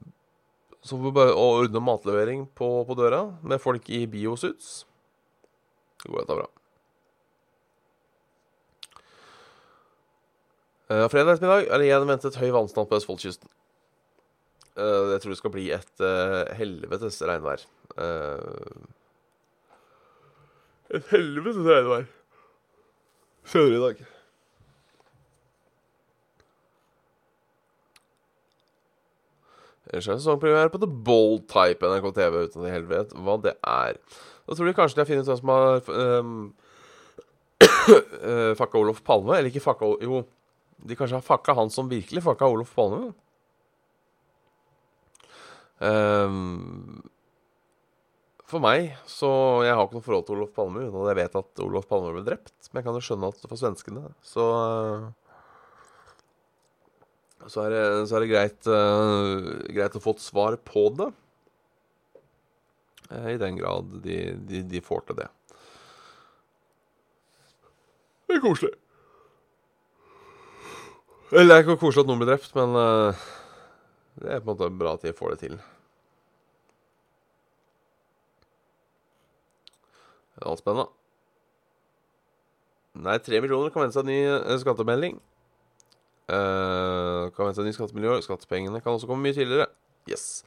så 0.81 0.97
får 0.97 1.05
vi 1.05 1.11
bare 1.15 1.35
ordne 1.37 1.81
matlevering 1.83 2.45
på, 2.55 2.67
på, 2.87 2.95
døra 2.97 3.21
med 3.39 3.61
folk 3.61 3.89
i 3.93 4.05
biosuits. 4.09 4.85
Det 6.03 6.11
går 6.11 6.23
dette 6.23 6.37
bra. 6.39 6.47
Uh, 10.89 11.05
fredag 11.11 11.35
ettermiddag 11.35 11.67
er 11.67 11.77
det 11.77 11.89
igjen 11.89 12.07
ventet 12.09 12.39
høy 12.41 12.49
vannstand 12.55 12.89
på 12.89 12.97
Østfoldkysten. 12.97 13.51
Uh, 14.79 15.11
jeg 15.11 15.21
tror 15.21 15.33
det 15.33 15.39
skal 15.41 15.53
bli 15.53 15.65
et 15.75 16.05
uh, 16.05 16.45
helvetes 16.55 17.19
regnvær. 17.27 17.65
et 20.89 21.11
helvetes 21.11 21.67
regnvær 21.67 22.07
senere 23.49 23.75
i 23.75 23.83
dag. 23.83 24.01
Ellers 29.89 30.07
er 30.07 30.13
det 30.13 30.21
sesongpremiere 30.21 30.69
på 30.69 30.81
The 30.83 30.89
Bold 30.89 31.47
Type 31.49 31.87
NRK 31.89 32.11
TV, 32.13 32.41
uten 32.45 32.61
at 32.61 32.67
jeg 32.67 32.75
helt 32.75 32.91
vet 32.91 33.15
hva 33.25 33.37
det 33.41 33.55
er. 33.65 33.97
Da 34.45 34.57
tror 34.57 34.69
de 34.69 34.73
kanskje 34.77 34.99
de 34.99 35.01
har 35.01 35.09
funnet 35.09 35.25
ut 35.25 35.31
hvem 35.31 35.39
som 35.39 35.53
har 35.53 35.89
um, 36.19 36.35
uh, 37.63 38.51
fucka 38.59 38.77
Olof 38.77 39.01
Palme. 39.05 39.33
Eller 39.37 39.49
ikke 39.49 39.65
fucka 39.65 39.89
Jo, 40.05 40.21
de 40.85 40.97
kanskje 40.97 41.17
har 41.17 41.25
fucka 41.25 41.57
han 41.57 41.73
som 41.73 41.89
virkelig 41.89 42.23
fucka 42.25 42.49
Olof 42.49 42.75
Palme. 42.77 43.09
Um, 45.79 46.99
for 48.49 48.59
meg 48.59 48.89
så 49.07 49.29
Jeg 49.63 49.75
har 49.77 49.85
ikke 49.85 49.95
noe 49.95 50.03
forhold 50.03 50.25
til 50.27 50.35
Olof 50.35 50.51
Palme, 50.57 50.87
at 50.89 51.09
jeg 51.11 51.19
vet 51.21 51.39
at 51.39 51.63
Olof 51.63 51.87
Palme 51.87 52.11
ble 52.15 52.25
drept. 52.25 52.55
Men 52.69 52.81
jeg 52.81 52.87
kan 52.87 52.97
jo 52.97 53.05
skjønne 53.05 53.31
at 53.31 53.47
for 53.47 53.61
svenskene 53.61 54.09
så 54.25 54.45
uh, 54.49 55.09
så 57.47 57.63
er 57.63 57.71
det, 57.71 57.83
så 58.09 58.17
er 58.17 58.23
det 58.23 58.31
greit, 58.33 58.67
uh, 58.67 59.49
greit, 59.71 59.95
å 59.95 60.03
få 60.03 60.13
et 60.17 60.23
svar 60.23 60.57
på 60.67 60.89
det. 60.97 61.07
Uh, 63.07 63.29
I 63.31 63.39
den 63.39 63.57
grad 63.57 63.93
de, 64.03 64.19
de, 64.49 64.63
de, 64.67 64.81
får 64.83 65.07
til 65.07 65.21
det. 65.21 65.29
Det 68.27 68.37
er 68.37 68.43
koselig. 68.43 68.75
Eller 71.31 71.47
det 71.47 71.55
er 71.55 71.63
ikke 71.63 71.79
koselig 71.79 72.03
at 72.03 72.11
noen 72.11 72.21
blir 72.21 72.33
drept, 72.33 72.51
men 72.57 72.75
uh, 72.75 73.27
det 74.19 74.31
er 74.31 74.41
på 74.43 74.49
en 74.49 74.53
måte 74.53 74.71
bra 74.75 74.95
at 74.97 75.05
de 75.05 75.15
får 75.15 75.35
det 75.35 75.41
til. 75.45 75.59
Det 80.35 80.43
er 80.43 80.49
alt 80.51 80.63
spennende. 80.63 80.89
Nei, 82.99 83.15
tre 83.23 83.39
millioner 83.39 83.71
kan 83.71 83.85
vente 83.85 83.95
seg 83.95 84.07
ny 84.07 84.19
skattemelding. 84.59 85.19
Uh, 86.29 87.31
kan 87.33 87.47
vente 87.47 87.61
seg 87.61 87.69
ny 87.69 87.73
skattemiljø. 87.73 88.19
Skattepengene 88.25 88.81
kan 88.83 88.93
også 88.93 89.07
komme 89.09 89.23
mye 89.25 89.37
tidligere. 89.37 89.69
Yes. 90.09 90.43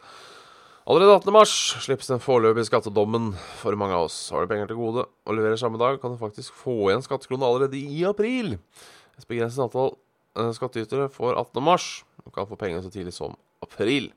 Allerede 0.83 1.15
18. 1.15 1.33
mars 1.35 1.53
slippes 1.85 2.11
den 2.11 2.23
foreløpige 2.23 2.67
skattedommen 2.67 3.33
for 3.61 3.79
mange 3.79 3.97
av 3.97 4.09
oss. 4.09 4.17
Har 4.35 4.43
du 4.43 4.51
penger 4.51 4.71
til 4.71 4.81
gode 4.81 5.07
og 5.07 5.37
leverer 5.37 5.61
samme 5.61 5.79
dag, 5.81 6.01
kan 6.03 6.15
du 6.15 6.19
faktisk 6.21 6.57
få 6.59 6.91
igjen 6.91 7.05
skattekronene 7.07 7.49
allerede 7.49 7.79
i 7.79 8.03
april. 8.09 8.57
Et 9.19 9.29
begrenset 9.31 9.63
antall 9.63 9.95
uh, 10.39 10.51
skattytere 10.57 11.09
får 11.15 11.39
18. 11.39 11.63
mars. 11.65 11.89
Du 12.23 12.35
kan 12.35 12.49
få 12.51 12.59
pengene 12.59 12.83
så 12.85 12.91
tidlig 12.93 13.15
som 13.17 13.39
april. 13.73 14.13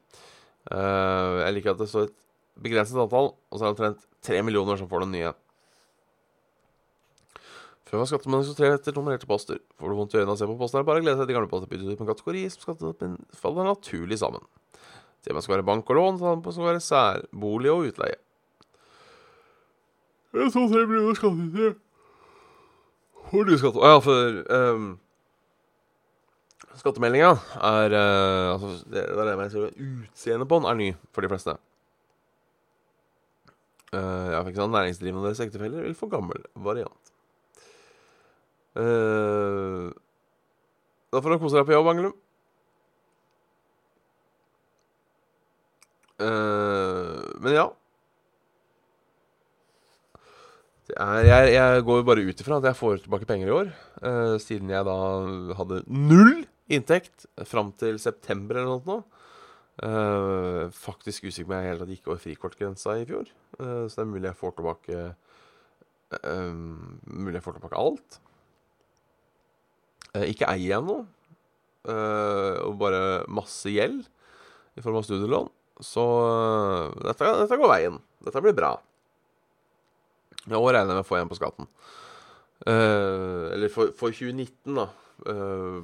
Uh, 0.70 1.42
jeg 1.46 1.58
liker 1.58 1.74
at 1.74 1.82
det 1.82 1.90
står 1.92 2.10
et 2.10 2.16
begrenset 2.62 3.00
antall, 3.00 3.34
og 3.34 3.58
så 3.58 3.66
er 3.66 3.68
det 3.68 3.76
omtrent 3.76 4.06
tre 4.26 4.42
millioner 4.46 4.80
som 4.80 4.90
får 4.92 5.06
den 5.06 5.16
nye. 5.18 5.34
Før 7.86 8.02
var 8.02 8.10
skattemelding 8.10 8.48
sortert 8.50 8.80
etter 8.80 8.96
nummererte 8.98 9.30
poster. 9.30 9.60
Får 9.78 9.92
du 9.92 9.98
vondt 10.00 10.16
i 10.16 10.20
øynene 10.20 10.34
av 10.34 10.40
å 10.40 10.42
se 10.42 10.50
på 10.50 10.58
posten, 10.58 10.80
er 10.80 10.86
det 10.86 10.90
bare 10.90 11.02
å 11.02 11.06
glede 11.06 11.20
seg 11.20 11.30
til 11.30 11.38
gamle 11.38 11.52
poster 11.52 11.70
byttet 11.70 11.92
ut 11.92 12.00
på 12.00 12.06
en 12.06 12.12
kategori 12.12 12.46
som 12.50 12.64
skattedoppen 12.66 13.18
faller 13.38 13.68
naturlig 13.70 14.18
sammen. 14.22 14.46
Temaet 15.26 15.46
skal 15.46 15.58
være 15.58 15.68
bank 15.68 15.90
og 15.90 16.00
lån, 16.00 16.22
så 16.22 16.54
skal 16.54 16.70
være 16.72 16.86
særbolig 16.86 17.72
og 17.74 17.90
utleie. 17.92 18.18
Jeg 20.36 20.52
så 20.52 20.66
tre 20.68 20.82
millioner 20.84 21.18
skattytere. 21.18 21.76
Hvor 23.30 23.46
du 23.48 23.56
skatt... 23.58 23.78
Ja, 23.80 24.00
for 24.04 24.42
um, 24.52 24.90
Skattemeldinga 26.80 27.32
er 27.64 27.96
uh, 27.96 28.54
Altså, 28.56 28.72
det, 28.92 29.06
det 29.08 29.26
er 29.26 29.42
jeg. 29.46 29.72
Utseendet 30.10 30.50
på 30.50 30.60
den 30.60 30.70
er 30.70 30.80
ny 30.80 30.90
for 31.16 31.26
de 31.26 31.32
fleste. 31.32 31.56
Uh, 33.96 34.28
ja, 34.34 34.42
for 34.42 34.52
ikke 34.52 34.60
sant, 34.60 34.76
Næringsdrivende 34.76 35.22
og 35.22 35.30
deres 35.30 35.44
ektefeller 35.46 35.86
vil 35.86 35.96
få 35.96 36.10
gammel 36.12 36.44
variant. 36.56 37.14
Uh, 38.76 39.94
da 41.14 41.22
får 41.24 41.32
du 41.32 41.40
kose 41.40 41.56
deg 41.56 41.68
på 41.70 41.76
jobb, 41.78 41.88
Angelum. 41.94 42.16
Uh, 46.20 47.24
men 47.44 47.56
ja. 47.56 47.70
Er, 50.96 51.24
jeg, 51.26 51.54
jeg, 51.56 51.86
går 51.88 52.04
bare 52.08 52.24
ut 52.28 52.42
ifra 52.42 52.60
at 52.60 52.68
jeg 52.70 52.78
får 52.78 53.00
tilbake 53.04 53.28
penger 53.30 53.48
i 53.48 53.56
år. 53.56 53.72
Uh, 54.04 54.36
siden 54.44 54.70
jeg 54.70 54.86
da 54.88 54.98
hadde 55.58 55.82
null 55.88 56.44
inntekt 56.72 57.28
fram 57.48 57.72
til 57.80 58.00
september 58.02 58.62
eller 58.62 58.82
noe. 58.88 59.04
Uh, 59.76 60.72
faktisk 60.72 61.26
usikker 61.28 61.50
på 61.50 61.52
om 61.52 61.58
jeg 61.60 61.72
helt 61.74 61.90
gikk 61.92 62.06
over 62.08 62.22
frikortgrensa 62.24 62.96
i 63.02 63.08
fjor. 63.10 63.28
Uh, 63.60 63.86
så 63.90 64.00
det 64.00 64.06
er 64.06 64.14
mulig 64.14 64.30
jeg 64.32 64.42
får 64.42 64.60
tilbake 64.60 65.06
Mulig 66.16 67.34
jeg 67.40 67.44
får 67.44 67.56
tilbake 67.58 67.80
alt. 67.82 68.18
Ikke 70.30 70.48
eier 70.48 70.78
jeg 70.78 70.86
noe, 70.86 71.02
og 71.90 72.78
bare 72.80 73.26
masse 73.28 73.74
gjeld 73.74 74.06
i 74.78 74.84
form 74.86 75.02
av 75.02 75.08
studielån, 75.08 75.50
så 75.84 76.06
dette, 77.02 77.34
dette 77.42 77.58
går 77.60 77.72
veien. 77.74 77.98
Dette 78.24 78.44
blir 78.46 78.56
bra. 78.56 78.72
Og 80.54 80.70
regner 80.70 80.94
jeg 80.94 81.00
med 81.00 81.04
å 81.04 81.08
få 81.10 81.18
igjen 81.18 81.32
på 81.34 81.40
skatten. 81.42 81.68
Uh, 82.66 83.52
eller 83.54 83.70
for, 83.74 83.92
for, 83.98 84.14
2019, 84.16 84.78
da, 84.78 84.88
uh, 85.28 85.82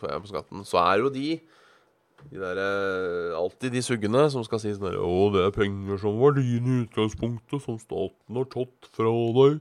får 0.00 0.12
jeg 0.12 0.24
på 0.24 0.32
skatten, 0.32 0.66
så 0.68 0.80
er 0.82 1.02
jo 1.02 1.12
de 1.12 1.28
de 2.30 2.40
der, 2.40 2.58
uh, 2.58 3.38
Alltid 3.38 3.74
de 3.74 3.82
suggene 3.84 4.24
som 4.32 4.44
skal 4.46 4.60
si 4.62 4.72
sånn 4.74 4.96
'Å, 4.96 5.32
det 5.34 5.42
er 5.46 5.54
penger 5.54 6.00
som 6.00 6.18
var 6.18 6.34
dine 6.38 6.66
i 6.66 6.80
utgangspunktet, 6.86 7.62
som 7.62 7.78
staten 7.78 8.38
har 8.38 8.48
tatt 8.50 8.88
fra 8.90 9.12
deg'. 9.36 9.60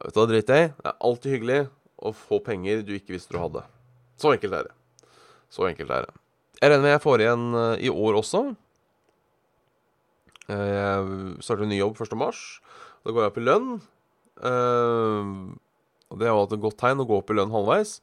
Vet 0.00 0.14
du 0.14 0.20
hva, 0.20 0.26
drit 0.26 0.50
i. 0.50 0.62
Det 0.72 0.88
er 0.88 0.96
alltid 1.00 1.32
hyggelig 1.34 1.60
å 2.00 2.12
få 2.16 2.40
penger 2.42 2.82
du 2.82 2.94
ikke 2.96 3.14
visste 3.14 3.36
du 3.36 3.38
hadde. 3.38 3.62
Så 4.16 4.32
enkelt 4.32 4.56
er 4.56 4.64
det. 4.70 4.74
Så 5.52 5.68
enkelt 5.68 5.90
er 5.90 6.08
det. 6.08 6.14
Jeg 6.60 6.70
regner 6.70 6.82
med 6.82 6.94
jeg 6.96 7.04
får 7.04 7.20
igjen 7.20 7.54
uh, 7.54 7.76
i 7.76 7.90
år 7.92 8.18
også. 8.18 8.42
Uh, 10.48 10.70
jeg 10.72 11.44
starter 11.44 11.64
en 11.64 11.68
ny 11.68 11.78
jobb 11.78 12.00
1. 12.00 12.16
mars. 12.16 12.60
Da 13.04 13.12
går 13.12 13.22
jeg 13.22 13.32
opp 13.32 13.40
i 13.40 13.46
lønn. 13.46 13.70
Og 14.40 16.18
det 16.18 16.26
er 16.26 16.32
jo 16.32 16.40
alltid 16.40 16.58
et 16.58 16.64
godt 16.64 16.78
tegn 16.80 17.00
å 17.00 17.06
gå 17.08 17.16
opp 17.20 17.30
i 17.30 17.36
lønn 17.36 17.52
halvveis. 17.52 18.00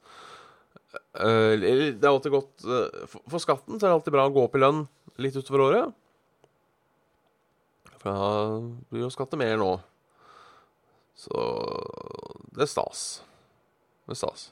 Det 0.88 2.00
er 2.00 2.08
alltid 2.08 2.32
godt 2.32 2.64
for, 2.64 3.22
for, 3.28 3.42
skatten 3.42 3.76
så 3.76 3.84
er 3.86 3.90
det 3.90 3.96
alltid 3.98 4.14
bra 4.14 4.28
å 4.28 4.32
gå 4.32 4.44
opp 4.46 4.54
i 4.56 4.62
lønn 4.62 4.86
litt 5.20 5.36
utover 5.36 5.64
året. 5.66 5.96
For 7.98 8.14
da 8.14 8.28
blir 8.88 9.04
jo 9.04 9.12
skatte 9.12 9.38
mer 9.40 9.58
nå. 9.60 9.72
Så 11.18 11.34
Det 12.54 12.62
er 12.64 12.70
stas. 12.70 13.02
Det 14.06 14.14
er 14.14 14.20
stas. 14.20 14.44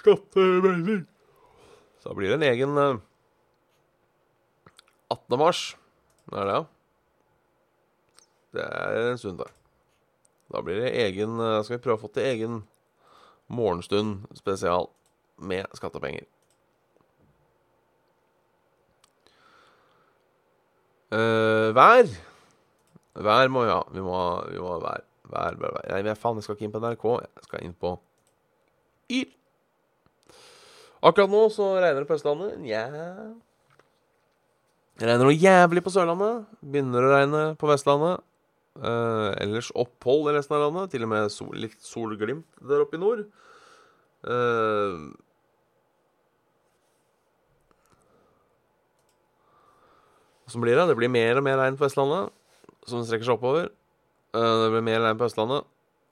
Skattemelding. 0.00 1.04
Så 2.00 2.08
da 2.08 2.16
blir 2.16 2.32
det 2.32 2.38
en 2.38 2.48
egen 2.48 2.78
eh, 2.78 3.02
18. 5.12 5.38
mars. 5.38 5.62
Det 6.26 6.40
er 6.40 6.48
det, 6.48 6.56
ja? 6.56 6.64
Det 8.56 8.66
er 8.66 9.12
en 9.12 9.20
stund 9.20 9.42
til. 9.42 9.65
Da 10.52 10.62
blir 10.62 10.78
det 10.80 10.94
egen 11.06 11.40
eh, 11.42 11.62
Skal 11.66 11.78
vi 11.78 11.82
prøve 11.84 11.98
å 11.98 12.04
få 12.04 12.12
til 12.14 12.28
egen 12.28 12.62
morgenstund 13.46 14.24
spesial 14.34 14.88
med 15.38 15.68
skattepenger. 15.76 16.24
Uh, 21.14 21.70
vær. 21.76 22.08
Vær 23.14 23.52
må 23.52 23.62
vi 23.62 23.70
ha. 23.70 23.82
Vi 23.94 24.02
må 24.02 24.16
ha, 24.16 24.32
vi 24.50 24.58
må 24.58 24.72
ha 24.72 24.80
vær. 24.82 25.04
Vær, 25.30 25.58
vær, 25.60 25.76
vær. 25.76 25.86
Nei, 25.92 26.02
men 26.08 26.18
faen, 26.18 26.40
jeg 26.40 26.46
skal 26.46 26.58
ikke 26.58 26.66
inn 26.66 26.74
på 26.74 26.82
NRK. 26.82 27.06
Jeg 27.22 27.46
skal 27.46 27.66
inn 27.66 27.76
på 27.78 27.94
Yr. 29.14 29.28
Akkurat 31.06 31.30
nå 31.30 31.44
så 31.54 31.68
regner 31.78 32.02
det 32.02 32.08
på 32.08 32.16
Østlandet. 32.16 32.56
Nja 32.58 32.80
yeah. 32.82 33.26
regner 34.98 35.28
noe 35.28 35.36
jævlig 35.36 35.84
på 35.86 35.92
Sørlandet. 35.94 36.48
Begynner 36.64 37.06
å 37.06 37.12
regne 37.12 37.42
på 37.60 37.70
Vestlandet. 37.70 38.24
Uh, 38.76 39.32
ellers 39.40 39.70
opphold 39.78 40.30
i 40.30 40.36
resten 40.36 40.56
av 40.56 40.66
landet. 40.66 40.92
Til 40.92 41.06
og 41.06 41.12
med 41.12 41.30
sol, 41.32 41.54
litt 41.56 41.78
solglimt 41.84 42.48
der 42.60 42.84
oppe 42.84 42.98
i 42.98 43.02
nord. 43.02 43.24
Uh, 44.26 45.14
Åssen 50.46 50.62
blir 50.62 50.78
det? 50.78 50.86
Det 50.86 50.98
blir 50.98 51.10
mer 51.10 51.40
og 51.40 51.46
mer 51.46 51.58
regn 51.58 51.78
på 51.78 51.88
Vestlandet, 51.88 52.30
som 52.86 53.02
strekker 53.02 53.26
seg 53.26 53.34
oppover. 53.34 53.72
Uh, 54.36 54.66
det 54.66 54.74
blir 54.76 54.84
mer 54.86 55.02
regn 55.02 55.18
på 55.18 55.26
Østlandet. 55.26 55.66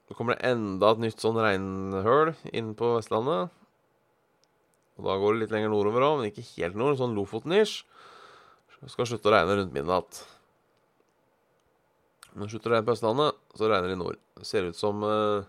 Så 0.08 0.16
kommer 0.18 0.34
det 0.34 0.50
enda 0.50 0.90
et 0.92 1.00
nytt 1.00 1.22
sånn 1.22 1.38
regnhøl 1.40 2.34
inn 2.52 2.74
på 2.76 2.96
Vestlandet. 2.96 3.52
Og 4.98 5.06
da 5.06 5.16
går 5.18 5.34
det 5.34 5.44
litt 5.44 5.54
lenger 5.54 5.72
nordover 5.72 6.04
òg, 6.06 6.18
men 6.20 6.30
ikke 6.30 6.44
helt 6.56 6.76
nord. 6.78 6.98
Sånn 6.98 7.16
Lofoten-ish. 7.16 7.82
Skal 8.90 9.08
slutte 9.08 9.30
å 9.30 9.32
regne 9.32 9.56
rundt 9.56 9.72
midnatt. 9.74 10.20
Det 12.34 12.48
slutter 12.50 12.72
å 12.72 12.74
regne 12.74 12.86
på 12.88 12.94
Østlandet, 12.96 13.36
så 13.54 13.68
regner 13.70 13.90
det 13.90 13.94
i 13.94 14.00
nord. 14.00 14.18
Det 14.40 14.46
ser 14.48 14.66
ut 14.66 14.78
som 14.78 15.04
uh... 15.06 15.46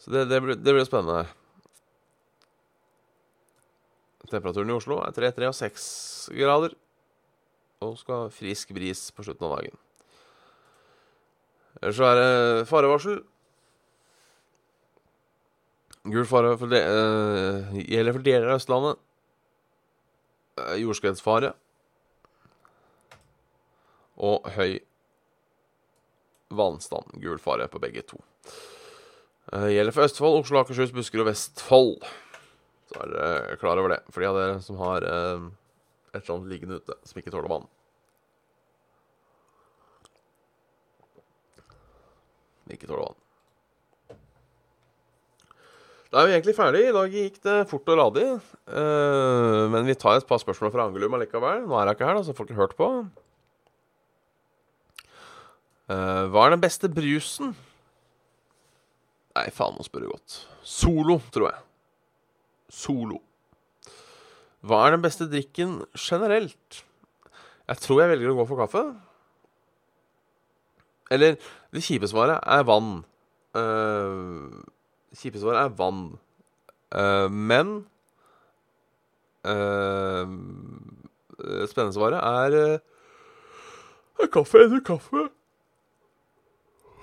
Så 0.00 0.12
det, 0.12 0.24
det, 0.30 0.40
blir, 0.40 0.56
det 0.56 0.72
blir 0.72 0.86
spennende. 0.88 1.26
Temperaturen 4.30 4.72
i 4.72 4.76
Oslo 4.76 4.98
er 5.04 5.12
3-3 5.16 5.50
og 5.50 5.56
6 5.56 5.84
grader 6.34 6.74
og 7.84 7.98
skal 8.00 8.24
ha 8.24 8.32
frisk 8.32 8.72
bris 8.72 9.10
på 9.12 9.24
slutten 9.26 9.44
av 9.44 9.58
dagen. 9.58 9.76
Ellers 11.82 11.98
så 11.98 12.08
er 12.08 12.20
det 12.20 12.68
farevarsel. 12.70 13.20
Gul 16.08 16.24
fare 16.28 16.54
for 16.60 16.72
de, 16.72 16.80
uh, 16.80 17.76
gjelder 17.80 18.16
for 18.16 18.24
deler 18.24 18.48
av 18.48 18.60
Østlandet. 18.60 19.00
Uh, 20.60 20.74
Jordskredsfare. 20.80 21.52
Og 24.24 24.48
høy 24.56 24.78
vannstand. 26.58 27.16
Gul 27.22 27.40
fare 27.42 27.68
på 27.70 27.82
begge 27.82 28.04
to. 28.08 28.20
Uh, 29.52 29.68
gjelder 29.72 29.94
for 29.94 30.08
Østfold, 30.08 30.40
Oslo, 30.40 30.62
Akershus, 30.62 30.94
Buskerud 30.94 31.26
og 31.26 31.30
Vestfold. 31.32 32.06
Så 32.90 33.00
er 33.02 33.12
dere 33.12 33.58
klar 33.60 33.80
over 33.80 33.96
det. 33.96 34.00
For 34.12 34.22
de 34.22 34.30
av 34.30 34.38
dere 34.38 34.60
som 34.64 34.78
har 34.80 35.06
uh, 35.08 35.48
et 36.14 36.30
annet 36.30 36.50
liggende 36.52 36.80
ute 36.80 36.96
som 37.04 37.20
ikke 37.20 37.34
tåler 37.34 37.50
vann. 37.52 37.68
Ikke 42.72 42.88
tåler 42.88 43.06
vann. 43.08 43.20
Da 46.14 46.22
er 46.22 46.28
vi 46.30 46.34
egentlig 46.36 46.54
ferdig. 46.54 46.80
I 46.86 46.94
dag 46.94 47.14
gikk 47.18 47.40
det 47.42 47.54
fort 47.66 47.88
og 47.90 47.98
radig. 47.98 48.28
Uh, 48.70 49.66
men 49.72 49.82
vi 49.88 49.96
tar 49.98 50.20
et 50.20 50.28
par 50.28 50.38
spørsmål 50.38 50.70
fra 50.70 50.86
Angelum 50.86 51.16
allikevel. 51.18 51.64
Nå 51.66 51.74
er 51.74 51.88
hun 51.88 51.96
ikke 51.96 52.06
her, 52.06 52.20
da, 52.20 52.22
så 52.22 52.36
folk 52.38 52.52
har 52.54 52.62
hørt 52.62 52.76
på. 52.78 52.90
Uh, 55.84 56.24
hva 56.32 56.46
er 56.46 56.54
den 56.54 56.62
beste 56.62 56.88
brusen? 56.88 57.52
Nei, 59.34 59.48
faen, 59.52 59.74
nå 59.76 59.84
spør 59.84 60.06
du 60.06 60.10
godt. 60.12 60.36
Solo, 60.64 61.18
tror 61.34 61.50
jeg. 61.50 61.62
Solo. 62.72 63.18
Hva 64.64 64.84
er 64.86 64.94
den 64.94 65.02
beste 65.04 65.26
drikken 65.28 65.82
generelt? 65.98 66.84
Jeg 67.68 67.80
tror 67.82 68.00
jeg 68.00 68.12
velger 68.14 68.32
å 68.32 68.38
gå 68.38 68.46
for 68.48 68.62
kaffe. 68.62 68.84
Eller 71.12 71.36
det 71.74 71.82
kjipe 71.84 72.08
svaret 72.08 72.40
er 72.40 72.64
vann. 72.68 73.02
Uh, 73.56 74.62
kjipe 75.18 75.42
svaret 75.42 75.66
er 75.66 75.76
vann. 75.76 76.04
Uh, 76.94 77.28
men 77.28 77.76
uh, 79.44 80.24
Spennende 81.66 81.96
svaret 81.96 82.20
er 82.22 82.78
uh, 84.20 84.28
kaffe 84.32 84.64
eller 84.64 84.84
kaffe. 84.86 85.28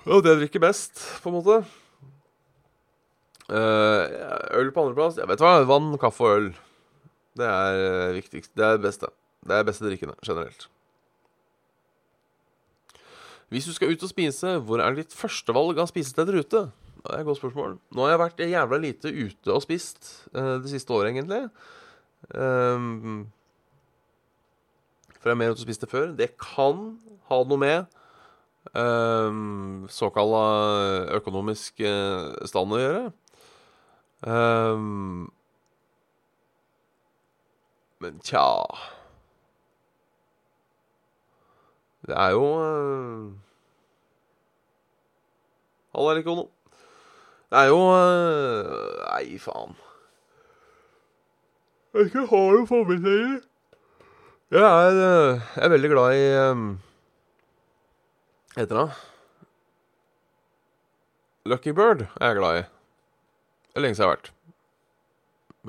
Og 0.06 0.22
det 0.26 0.34
drikker 0.40 0.62
best, 0.62 0.98
på 1.22 1.30
en 1.30 1.36
måte. 1.38 1.62
øl 3.52 4.70
på 4.74 4.82
andreplass. 4.82 5.18
Jeg 5.20 5.28
vet 5.30 5.42
hva, 5.42 5.60
vann, 5.68 5.92
kaffe 6.00 6.26
og 6.26 6.36
øl. 6.36 6.52
Det 7.38 7.48
er 7.48 8.12
viktigst. 8.16 8.52
Det 8.56 8.64
er 8.66 8.78
det 8.78 8.86
beste. 8.88 9.10
Det 9.46 9.56
er 9.56 9.66
beste 9.66 9.86
drikkene 9.86 10.14
generelt. 10.26 10.68
Hvis 13.52 13.68
du 13.68 13.74
skal 13.76 13.92
ut 13.92 14.02
og 14.02 14.08
spise, 14.08 14.56
hvor 14.64 14.80
er 14.80 14.94
ditt 14.96 15.12
førstevalg 15.12 15.78
av 15.82 15.90
spisesteder 15.90 16.38
ute? 16.40 16.64
Det 17.02 17.10
er 17.10 17.20
et 17.20 17.26
godt 17.26 17.40
spørsmål. 17.40 17.76
Nå 17.92 18.04
har 18.04 18.14
jeg 18.14 18.20
vært 18.22 18.42
jævla 18.46 18.78
lite 18.80 19.12
ute 19.12 19.52
og 19.52 19.64
spist 19.64 20.08
uh, 20.32 20.56
det 20.62 20.70
siste 20.72 20.94
året, 20.94 21.10
egentlig. 21.10 21.42
Um, 22.32 23.26
for 25.18 25.30
jeg 25.30 25.34
er 25.34 25.40
mer 25.42 25.52
ute 25.52 25.60
og 25.60 25.66
spiste 25.66 25.90
før. 25.90 26.14
Det 26.16 26.30
kan 26.40 26.94
ha 27.28 27.42
noe 27.44 27.60
med 27.60 27.98
um, 28.70 29.84
såkalla 29.90 30.42
økonomisk 31.18 31.82
uh, 31.84 32.32
stand 32.48 32.74
å 32.74 32.80
gjøre. 32.80 33.04
Um, 34.22 35.32
men 38.02 38.20
tja 38.22 38.46
Det 42.06 42.14
er 42.14 42.30
jo 42.34 42.44
uh, 42.58 43.32
Halla, 45.94 46.14
Rikono. 46.14 46.48
Det 47.50 47.58
er 47.58 47.66
jo 47.68 47.80
uh, 47.90 49.02
Nei, 49.10 49.38
faen. 49.42 49.74
Jeg 51.92 52.08
skal 52.08 52.30
ha 52.30 52.40
noen 52.54 52.70
favoritter. 52.70 53.42
Jeg 54.54 54.62
er, 54.62 55.02
uh, 55.02 55.42
jeg 55.58 55.66
er 55.66 55.74
veldig 55.74 55.90
glad 55.92 56.16
i 56.16 56.24
um, 56.46 56.64
Heter 58.52 58.76
det 58.76 58.86
Lucky 61.48 61.72
Bird 61.74 62.04
er 62.04 62.28
jeg 62.28 62.38
glad 62.38 62.58
i. 62.60 62.62
Det 63.72 63.80
er 63.80 63.82
lenge 63.82 63.96
siden 63.96 64.04
jeg 64.04 64.10
har 64.10 64.16
vært. 64.16 64.28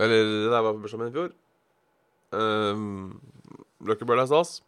Eller 0.03 0.27
det 0.51 0.51
var 0.53 0.67
på 0.67 0.83
bursdagen 0.83 1.01
min 1.01 1.09
i 1.09 1.15
fjor. 1.15 1.31
Um, 2.33 3.21
Lucky 3.87 4.05
Bird 4.05 4.21
er 4.21 4.29
stas. 4.29 4.59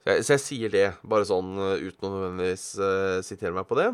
Så 0.00 0.12
jeg, 0.12 0.26
så 0.26 0.34
jeg, 0.34 0.42
sier 0.44 0.74
det, 0.74 0.84
bare 1.00 1.28
sånn 1.28 1.54
uten 1.56 2.08
å 2.08 2.12
nødvendigvis 2.12 2.66
uh, 2.82 3.20
sitere 3.24 3.56
meg 3.56 3.68
på 3.70 3.78
det. 3.80 3.88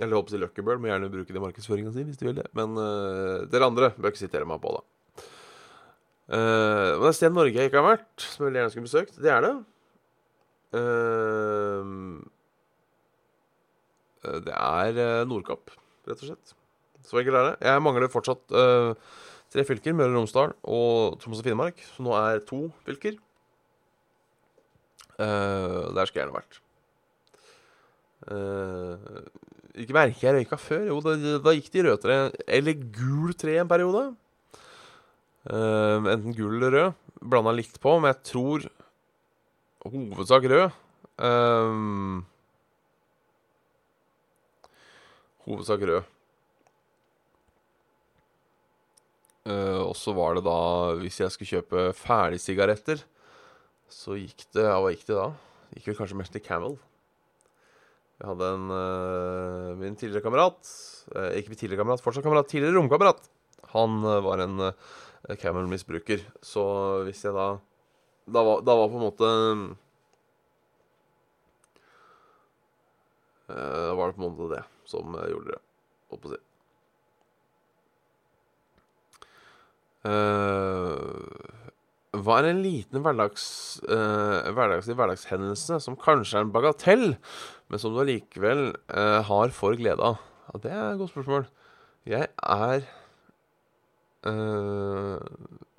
Eller 0.00 0.16
håper 0.16 0.32
å 0.32 0.34
si 0.34 0.40
Luckybird, 0.40 0.80
må 0.80 0.88
gjerne 0.88 1.10
bruke 1.12 1.32
det 1.32 1.38
i 1.38 1.44
markedsføringa 1.44 1.92
si 1.94 2.04
hvis 2.08 2.20
du 2.20 2.26
vil 2.28 2.38
det. 2.40 2.48
Men 2.56 2.76
uh, 2.76 3.44
dere 3.52 3.68
andre 3.68 3.92
bør 3.96 4.12
ikke 4.12 4.24
sitere 4.24 4.48
meg 4.48 4.60
på 4.62 4.72
det. 4.76 4.84
Uh, 6.32 6.98
men 6.98 7.08
et 7.10 7.18
sted 7.18 7.34
Norge 7.34 7.56
jeg 7.56 7.70
ikke 7.70 7.80
har 7.82 7.94
vært, 7.94 8.24
som 8.24 8.46
jeg 8.46 8.56
gjerne 8.56 8.72
skulle 8.72 8.88
besøkt, 8.88 9.20
det 9.20 9.32
er 9.32 9.44
det. 9.44 9.52
Uh, 10.72 12.22
det 14.22 14.54
er 14.54 15.24
Nordkapp, 15.28 15.72
rett 16.08 16.22
og 16.22 16.28
slett. 16.30 16.54
Så 17.02 17.18
enkelt 17.18 17.36
er 17.40 17.46
det. 17.50 17.56
Jeg 17.66 17.82
mangler 17.82 18.12
fortsatt 18.12 18.44
tre 19.52 19.64
fylker, 19.66 19.96
Møre 19.98 20.12
og 20.12 20.20
Romsdal 20.20 20.52
og 20.62 21.18
Troms 21.20 21.40
og 21.42 21.46
Finnmark. 21.48 21.82
Så 21.96 22.04
nå 22.06 22.14
er 22.14 22.44
to 22.46 22.60
fylker. 22.86 23.18
der 25.18 26.06
skulle 26.06 26.22
jeg 26.22 26.22
gjerne 26.22 26.38
vært. 26.38 26.60
Ikke 29.82 29.96
merker 29.96 30.28
jeg 30.28 30.36
røyka 30.38 30.56
før. 30.60 30.86
Jo, 30.92 31.00
da, 31.02 31.16
da 31.42 31.56
gikk 31.56 31.72
det 31.72 31.82
i 31.82 31.86
rødtre 31.88 32.18
eller 32.46 32.86
gul 32.94 33.34
tre 33.34 33.58
en 33.58 33.70
periode. 33.74 34.04
Enten 35.50 36.38
gul 36.38 36.60
eller 36.60 36.76
rød. 36.78 37.02
Blanda 37.22 37.52
litt 37.54 37.76
på, 37.82 37.98
men 37.98 38.14
jeg 38.14 38.22
tror 38.30 38.70
hovedsak 39.82 40.46
rød. 40.50 40.70
Um, 41.18 42.24
hovedsak 45.46 45.82
rød. 45.82 46.02
Uh, 49.42 49.82
og 49.88 49.96
så 49.98 50.12
var 50.14 50.36
det 50.36 50.44
da 50.46 50.94
Hvis 51.00 51.18
jeg 51.18 51.32
skulle 51.34 51.50
kjøpe 51.50 51.80
ferdigsigaretter, 51.98 53.00
så 53.90 54.14
gikk 54.14 54.44
det 54.54 54.68
Ja, 54.68 54.76
hva 54.78 54.92
gikk 54.94 55.02
det 55.08 55.16
da? 55.18 55.32
Gikk 55.74 55.88
vel 55.90 55.96
kanskje 55.98 56.18
mest 56.20 56.34
til 56.36 56.44
Camel. 56.46 56.76
Jeg 58.20 58.28
hadde 58.30 58.52
en 58.54 58.70
uh, 58.70 59.72
Min 59.80 59.98
tidligere 59.98 60.22
kamerat 60.22 60.62
uh, 61.16 61.34
Ikke 61.34 61.50
min 61.50 61.58
tidligere 61.58 61.82
kamerat, 61.82 62.04
fortsatt 62.04 62.22
kamerat, 62.22 62.46
tidligere 62.52 62.78
romkamerat. 62.78 63.26
Han 63.74 64.02
var 64.02 64.42
en 64.44 64.58
Camel-misbruker. 65.40 66.20
Så 66.44 66.62
hvis 67.06 67.22
jeg 67.24 67.32
da 67.32 67.54
da 68.26 68.42
var, 68.46 68.62
da 68.66 68.76
var 68.78 68.90
på 68.90 68.98
en 68.98 69.06
måte 69.06 69.30
eh, 73.50 73.82
Da 73.88 73.94
var 73.98 74.10
det 74.10 74.16
på 74.16 74.22
en 74.22 74.28
måte 74.28 74.50
det 74.54 74.62
som 74.88 75.14
eh, 75.18 75.28
gjorde 75.32 75.54
det, 75.54 75.60
holdt 76.12 76.22
på 76.22 76.30
å 76.30 76.34
si. 76.34 76.42
Uh, 80.02 81.12
hva 82.18 82.40
er 82.40 82.48
en 82.50 82.62
liten 82.64 83.04
hverdags, 83.04 83.44
uh, 83.86 84.50
hverdagslig 84.50 84.96
hverdagshendelse 84.98 85.78
som 85.84 85.94
kanskje 85.94 86.40
er 86.40 86.46
en 86.48 86.50
bagatell, 86.54 87.06
men 87.70 87.80
som 87.80 87.94
du 87.94 88.00
allikevel 88.02 88.72
uh, 88.90 89.20
har 89.28 89.54
for 89.54 89.78
glede 89.78 90.02
av? 90.02 90.18
Ja, 90.48 90.62
det 90.64 90.72
er 90.74 90.82
et 90.88 90.98
godt 91.00 91.14
spørsmål. 91.14 91.46
Jeg 92.02 92.26
er 92.42 92.82
eh, 94.26 95.22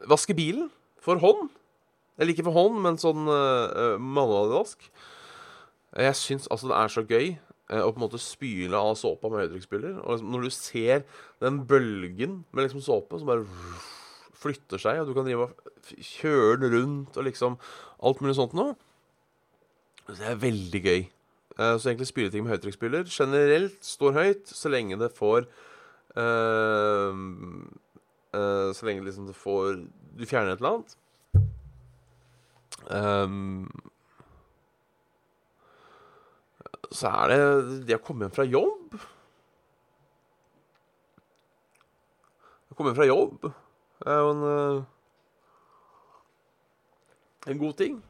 Vaske 0.08 0.36
bilen 0.38 0.70
for 1.04 1.20
hånd. 1.20 1.50
Eller 2.18 2.34
ikke 2.34 2.46
for 2.46 2.58
hånd, 2.58 2.78
men 2.84 3.00
sånn 3.02 3.26
uh, 3.30 3.96
manualvask. 3.98 4.86
Jeg 5.94 6.18
syns 6.18 6.48
altså 6.54 6.70
det 6.70 6.78
er 6.78 6.94
så 6.94 7.04
gøy 7.06 7.28
eh, 7.30 7.82
å 7.82 7.92
på 7.92 8.00
en 8.00 8.04
måte 8.08 8.22
spyle 8.22 8.80
av 8.80 8.96
såpa 8.98 9.30
med 9.30 9.44
høytrykksspyler. 9.44 10.00
Og 10.02 10.16
liksom, 10.16 10.32
når 10.34 10.46
du 10.46 10.54
ser 10.56 11.04
den 11.44 11.60
bølgen 11.70 12.40
med 12.50 12.66
liksom 12.66 12.82
såpe 12.86 13.20
som 13.22 13.30
bare 13.30 13.46
flytter 14.44 14.82
seg, 14.82 15.02
og 15.02 15.10
du 15.10 15.14
kan 15.18 15.28
drive 15.28 15.46
og 15.46 16.02
kjøre 16.02 16.64
den 16.64 16.74
rundt 16.74 17.20
og 17.20 17.28
liksom 17.28 17.60
alt 18.04 18.24
mulig 18.24 18.36
sånt 18.40 18.56
noe 18.58 18.74
Det 20.10 20.26
er 20.28 20.42
veldig 20.42 20.82
gøy. 20.84 21.06
Så 21.54 21.92
egentlig 21.92 22.10
spyleting 22.10 22.44
med 22.44 22.56
høytrykksspyler 22.56 23.06
generelt 23.14 23.78
står 23.86 24.18
høyt 24.18 24.50
så 24.50 24.72
lenge 24.74 24.98
det 24.98 25.12
får 25.14 25.46
eh, 26.18 27.20
eh, 28.34 28.70
Så 28.74 28.88
lenge 28.90 29.06
liksom 29.06 29.30
det 29.30 29.38
får 29.38 29.84
Du 30.18 30.26
fjerner 30.26 30.56
et 30.56 30.64
eller 30.64 30.80
annet. 30.80 30.98
Um, 32.92 33.70
så 36.92 37.08
er 37.08 37.32
det 37.32 37.38
de 37.88 37.94
har 37.96 38.02
kommet 38.04 38.28
hjem 38.28 38.36
fra 38.36 38.46
jobb 38.46 38.92
De 38.94 39.00
har 42.70 42.76
kommet 42.78 42.92
hjem 42.92 43.00
fra 43.00 43.08
jobb 43.08 43.48
Det 43.48 44.12
er 44.12 44.20
jo 44.20 44.34
en 44.34 44.44
uh, 44.44 44.84
En 47.48 47.60
god 47.60 47.74
ting. 47.80 48.04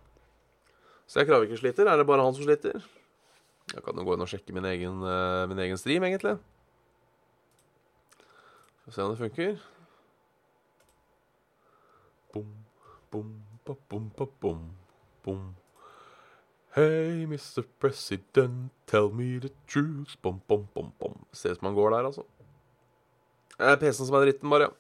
Så 1.08 1.20
jeg 1.20 1.28
Kravik 1.28 1.58
sliter. 1.58 1.88
Er 1.90 1.98
det 1.98 2.06
bare 2.06 2.22
han 2.22 2.36
som 2.38 2.46
sliter? 2.46 2.84
Jeg 3.74 3.82
kan 3.82 3.98
jo 3.98 4.04
gå 4.06 4.14
inn 4.14 4.22
og 4.22 4.30
sjekke 4.30 4.54
min 4.54 4.68
egen, 4.70 5.02
uh, 5.02 5.50
min 5.50 5.62
egen 5.64 5.78
stream, 5.78 6.04
egentlig. 6.06 6.36
Få 8.86 8.92
se 8.92 9.02
om 9.02 9.10
det 9.14 9.18
funker. 9.18 9.58
Bom, 12.34 12.46
bom, 13.10 13.34
ba, 13.66 13.76
bom, 13.90 14.12
ba, 14.18 14.26
bom, 14.42 14.72
bom. 15.24 15.56
Hey, 16.76 17.26
Mr. 17.26 17.64
President, 17.80 18.72
tell 18.88 19.10
me 19.10 19.40
the 19.40 19.52
truth. 19.68 20.16
Bom, 20.22 20.42
bom, 20.48 20.68
bom, 20.74 20.92
bom. 21.00 21.26
Ser 21.32 21.52
ut 21.52 21.60
som 21.60 21.76
går 21.76 21.90
der, 21.92 22.06
altså. 22.10 22.24
Det 23.58 23.68
er 23.70 23.78
PC-en 23.78 24.08
som 24.08 24.16
er 24.18 24.26
dritten, 24.26 24.50
bare. 24.50 24.72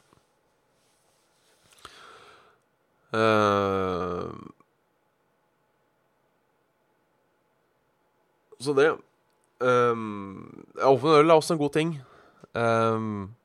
Eh, 3.13 4.31
så 8.59 8.73
det 8.73 8.87
um, 9.61 10.65
Åpen 10.81 11.09
øl 11.09 11.29
er 11.29 11.33
også 11.35 11.53
en 11.53 11.61
god 11.61 11.73
ting. 11.77 12.01
Um, 12.55 13.35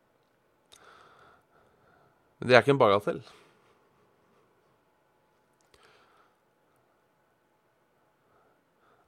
det 2.41 2.55
er 2.55 2.63
ikke 2.63 2.71
en 2.71 2.81
bagatell. 2.81 3.21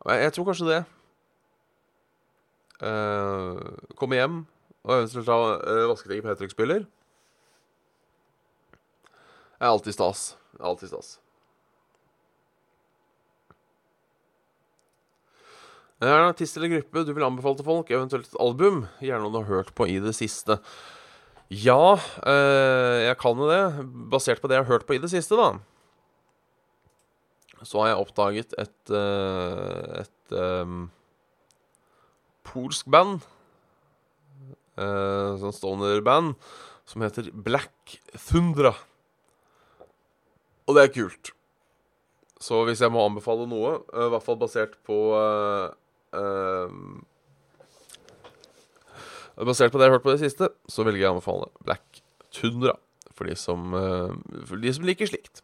Jeg, 0.09 0.33
tror 0.33 0.47
kanskje 0.49 0.69
det. 0.71 0.81
Uh, 2.81 3.61
komme 4.01 4.17
hjem 4.17 4.37
og 4.87 4.95
eventuelt 4.95 5.29
ta 5.29 5.37
uh, 5.61 5.89
vasketegn 5.91 6.23
på 6.25 6.31
høytrykksspyler. 6.33 6.87
er 9.61 9.69
alltid 9.69 9.93
stas. 9.93 10.31
Er 10.57 10.71
alltid 10.71 10.89
stas. 10.89 11.19
Er 16.01 16.15
en 16.17 16.31
artist 16.31 16.57
eller 16.57 16.73
gruppe 16.73 17.05
du 17.05 17.13
vil 17.13 17.27
anbefale 17.27 17.59
til 17.59 17.67
folk, 17.67 17.91
eventuelt 17.93 18.31
et 18.31 18.41
album? 18.41 18.87
Gjerne 19.05 19.21
noe 19.27 19.35
du 19.35 19.43
har 19.43 19.51
hørt 19.51 19.75
på 19.77 19.85
i 19.85 19.99
det 20.01 20.15
siste. 20.17 20.57
Ja, 21.53 21.99
eh, 22.25 23.11
jeg 23.11 23.19
kan 23.21 23.37
jo 23.37 23.49
det. 23.51 23.85
Basert 24.09 24.41
på 24.41 24.49
det 24.49 24.57
jeg 24.57 24.65
har 24.65 24.73
hørt 24.73 24.87
på 24.89 24.97
i 24.97 25.03
det 25.03 25.11
siste, 25.13 25.37
da. 25.37 25.59
Så 27.67 27.83
har 27.83 27.91
jeg 27.91 28.01
oppdaget 28.01 28.55
et 28.61 28.93
eh, 28.97 30.01
et 30.01 30.37
um, 30.37 30.87
polsk 32.47 32.89
band. 32.91 33.21
Uh, 34.81 35.37
sånn 35.43 35.53
stoner-band 35.53 36.39
som 36.89 37.05
heter 37.05 37.29
Black 37.35 37.99
Thundra. 38.17 38.73
Og 40.65 40.79
det 40.79 40.87
er 40.87 40.95
kult. 40.95 41.33
Så 42.41 42.63
hvis 42.65 42.81
jeg 42.81 42.95
må 42.95 43.03
anbefale 43.05 43.45
noe, 43.51 43.75
uh, 43.93 44.07
i 44.07 44.13
hvert 44.15 44.25
fall 44.25 44.41
basert 44.41 44.79
på 44.89 44.99
uh, 45.19 45.69
Basert 49.41 49.73
på 49.73 49.79
det 49.81 49.87
jeg 49.87 49.93
har 49.93 49.97
hørt 49.97 50.05
på 50.05 50.13
det 50.13 50.21
siste, 50.21 50.51
så 50.69 50.85
velger 50.85 51.05
jeg 51.05 51.09
å 51.09 51.15
anbefale 51.15 51.47
Black 51.65 52.01
Tundra. 52.35 52.75
For 53.17 53.29
de 53.29 53.37
som, 53.37 53.73
for 54.49 54.61
de 54.61 54.73
som 54.73 54.85
liker 54.85 55.09
slikt. 55.09 55.41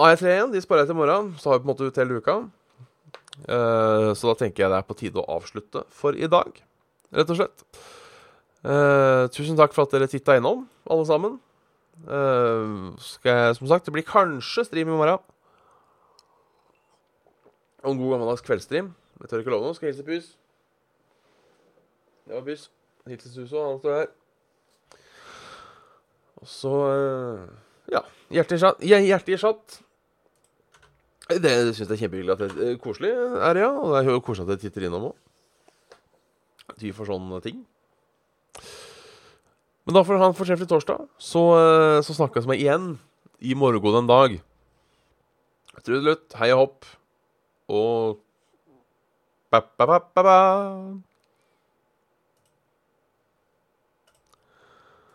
AE3 0.00 0.32
igjen, 0.32 0.50
de 0.54 0.62
sparer 0.64 0.84
jeg 0.84 0.90
til 0.90 0.98
i 0.98 1.00
morgen. 1.02 1.30
Så 1.40 1.50
har 1.50 1.58
vi 1.58 1.64
på 1.64 1.68
en 1.68 1.72
måte 1.74 1.88
ut 1.88 2.00
hele 2.00 2.18
uka. 2.20 2.40
så 3.40 4.26
da 4.28 4.34
tenker 4.36 4.64
jeg 4.64 4.70
det 4.72 4.78
er 4.78 4.88
på 4.88 4.96
tide 4.98 5.20
å 5.20 5.38
avslutte 5.38 5.86
for 5.96 6.12
i 6.12 6.28
dag, 6.28 6.58
rett 7.16 7.30
og 7.32 7.38
slett. 7.38 7.64
Uh, 8.60 9.24
tusen 9.32 9.56
takk 9.56 9.72
for 9.72 9.86
at 9.86 9.94
dere 9.94 10.08
titta 10.10 10.36
innom, 10.36 10.66
alle 10.90 11.06
sammen. 11.08 11.38
Uh, 12.04 12.92
skal 13.00 13.38
jeg, 13.38 13.56
som 13.56 13.70
sagt, 13.70 13.88
det 13.88 13.94
blir 13.94 14.04
kanskje 14.04 14.66
stream 14.68 14.92
i 14.92 14.98
morgen. 14.98 15.22
Og 17.80 17.94
en 17.94 18.00
god 18.00 18.12
gammeldags 18.12 18.44
kveldsstream. 18.44 18.92
Jeg 19.20 19.30
tør 19.30 19.42
ikke 19.42 19.52
love 19.54 19.64
noe. 19.64 19.76
Skal 19.76 19.88
hilse 19.88 20.04
Pys. 20.04 20.28
Det 22.28 22.36
var 22.36 22.44
Pys. 22.44 22.68
Hilse 23.08 23.32
Suso, 23.32 23.62
han 23.64 23.80
står 23.80 23.96
her. 23.96 24.10
Og 26.40 26.48
så 26.48 26.74
uh, 26.84 27.48
Ja. 27.92 28.04
Hjertelig 28.30 29.40
chat. 29.40 29.80
Det 31.30 31.50
syns 31.76 31.84
jeg 31.84 31.94
er 31.94 32.00
kjempehyggelig 32.00 32.34
at 32.34 32.40
det 32.42 32.68
er 32.72 32.78
koselig, 32.82 33.10
er 33.14 33.54
det, 33.54 33.62
ja. 33.62 33.70
Og 33.70 33.92
det 33.94 34.00
er 34.00 34.08
jo 34.10 34.22
koselig 34.24 34.48
at 34.48 34.56
jeg 34.56 34.70
titter 34.70 34.88
innom 34.88 35.10
òg. 35.12 35.18
Ty 36.80 36.90
for 36.96 37.06
sånne 37.06 37.38
ting. 37.44 37.60
Men 39.86 39.96
da 39.96 40.02
får 40.06 40.18
han 40.22 40.34
fortreffelig 40.38 40.70
torsdag. 40.70 41.06
Så, 41.18 41.42
eh, 41.58 41.98
så 42.06 42.16
snakkes 42.16 42.48
vi 42.50 42.58
igjen 42.64 42.92
i 43.40 43.54
morgen 43.54 44.02
en 44.02 44.10
dag. 44.10 44.40
Trudelutt, 45.80 46.34
hei 46.40 46.50
og 46.52 46.60
hopp. 46.64 46.90
Og 47.70 48.18
ba-ba-ba-ba-ba. 49.50 50.36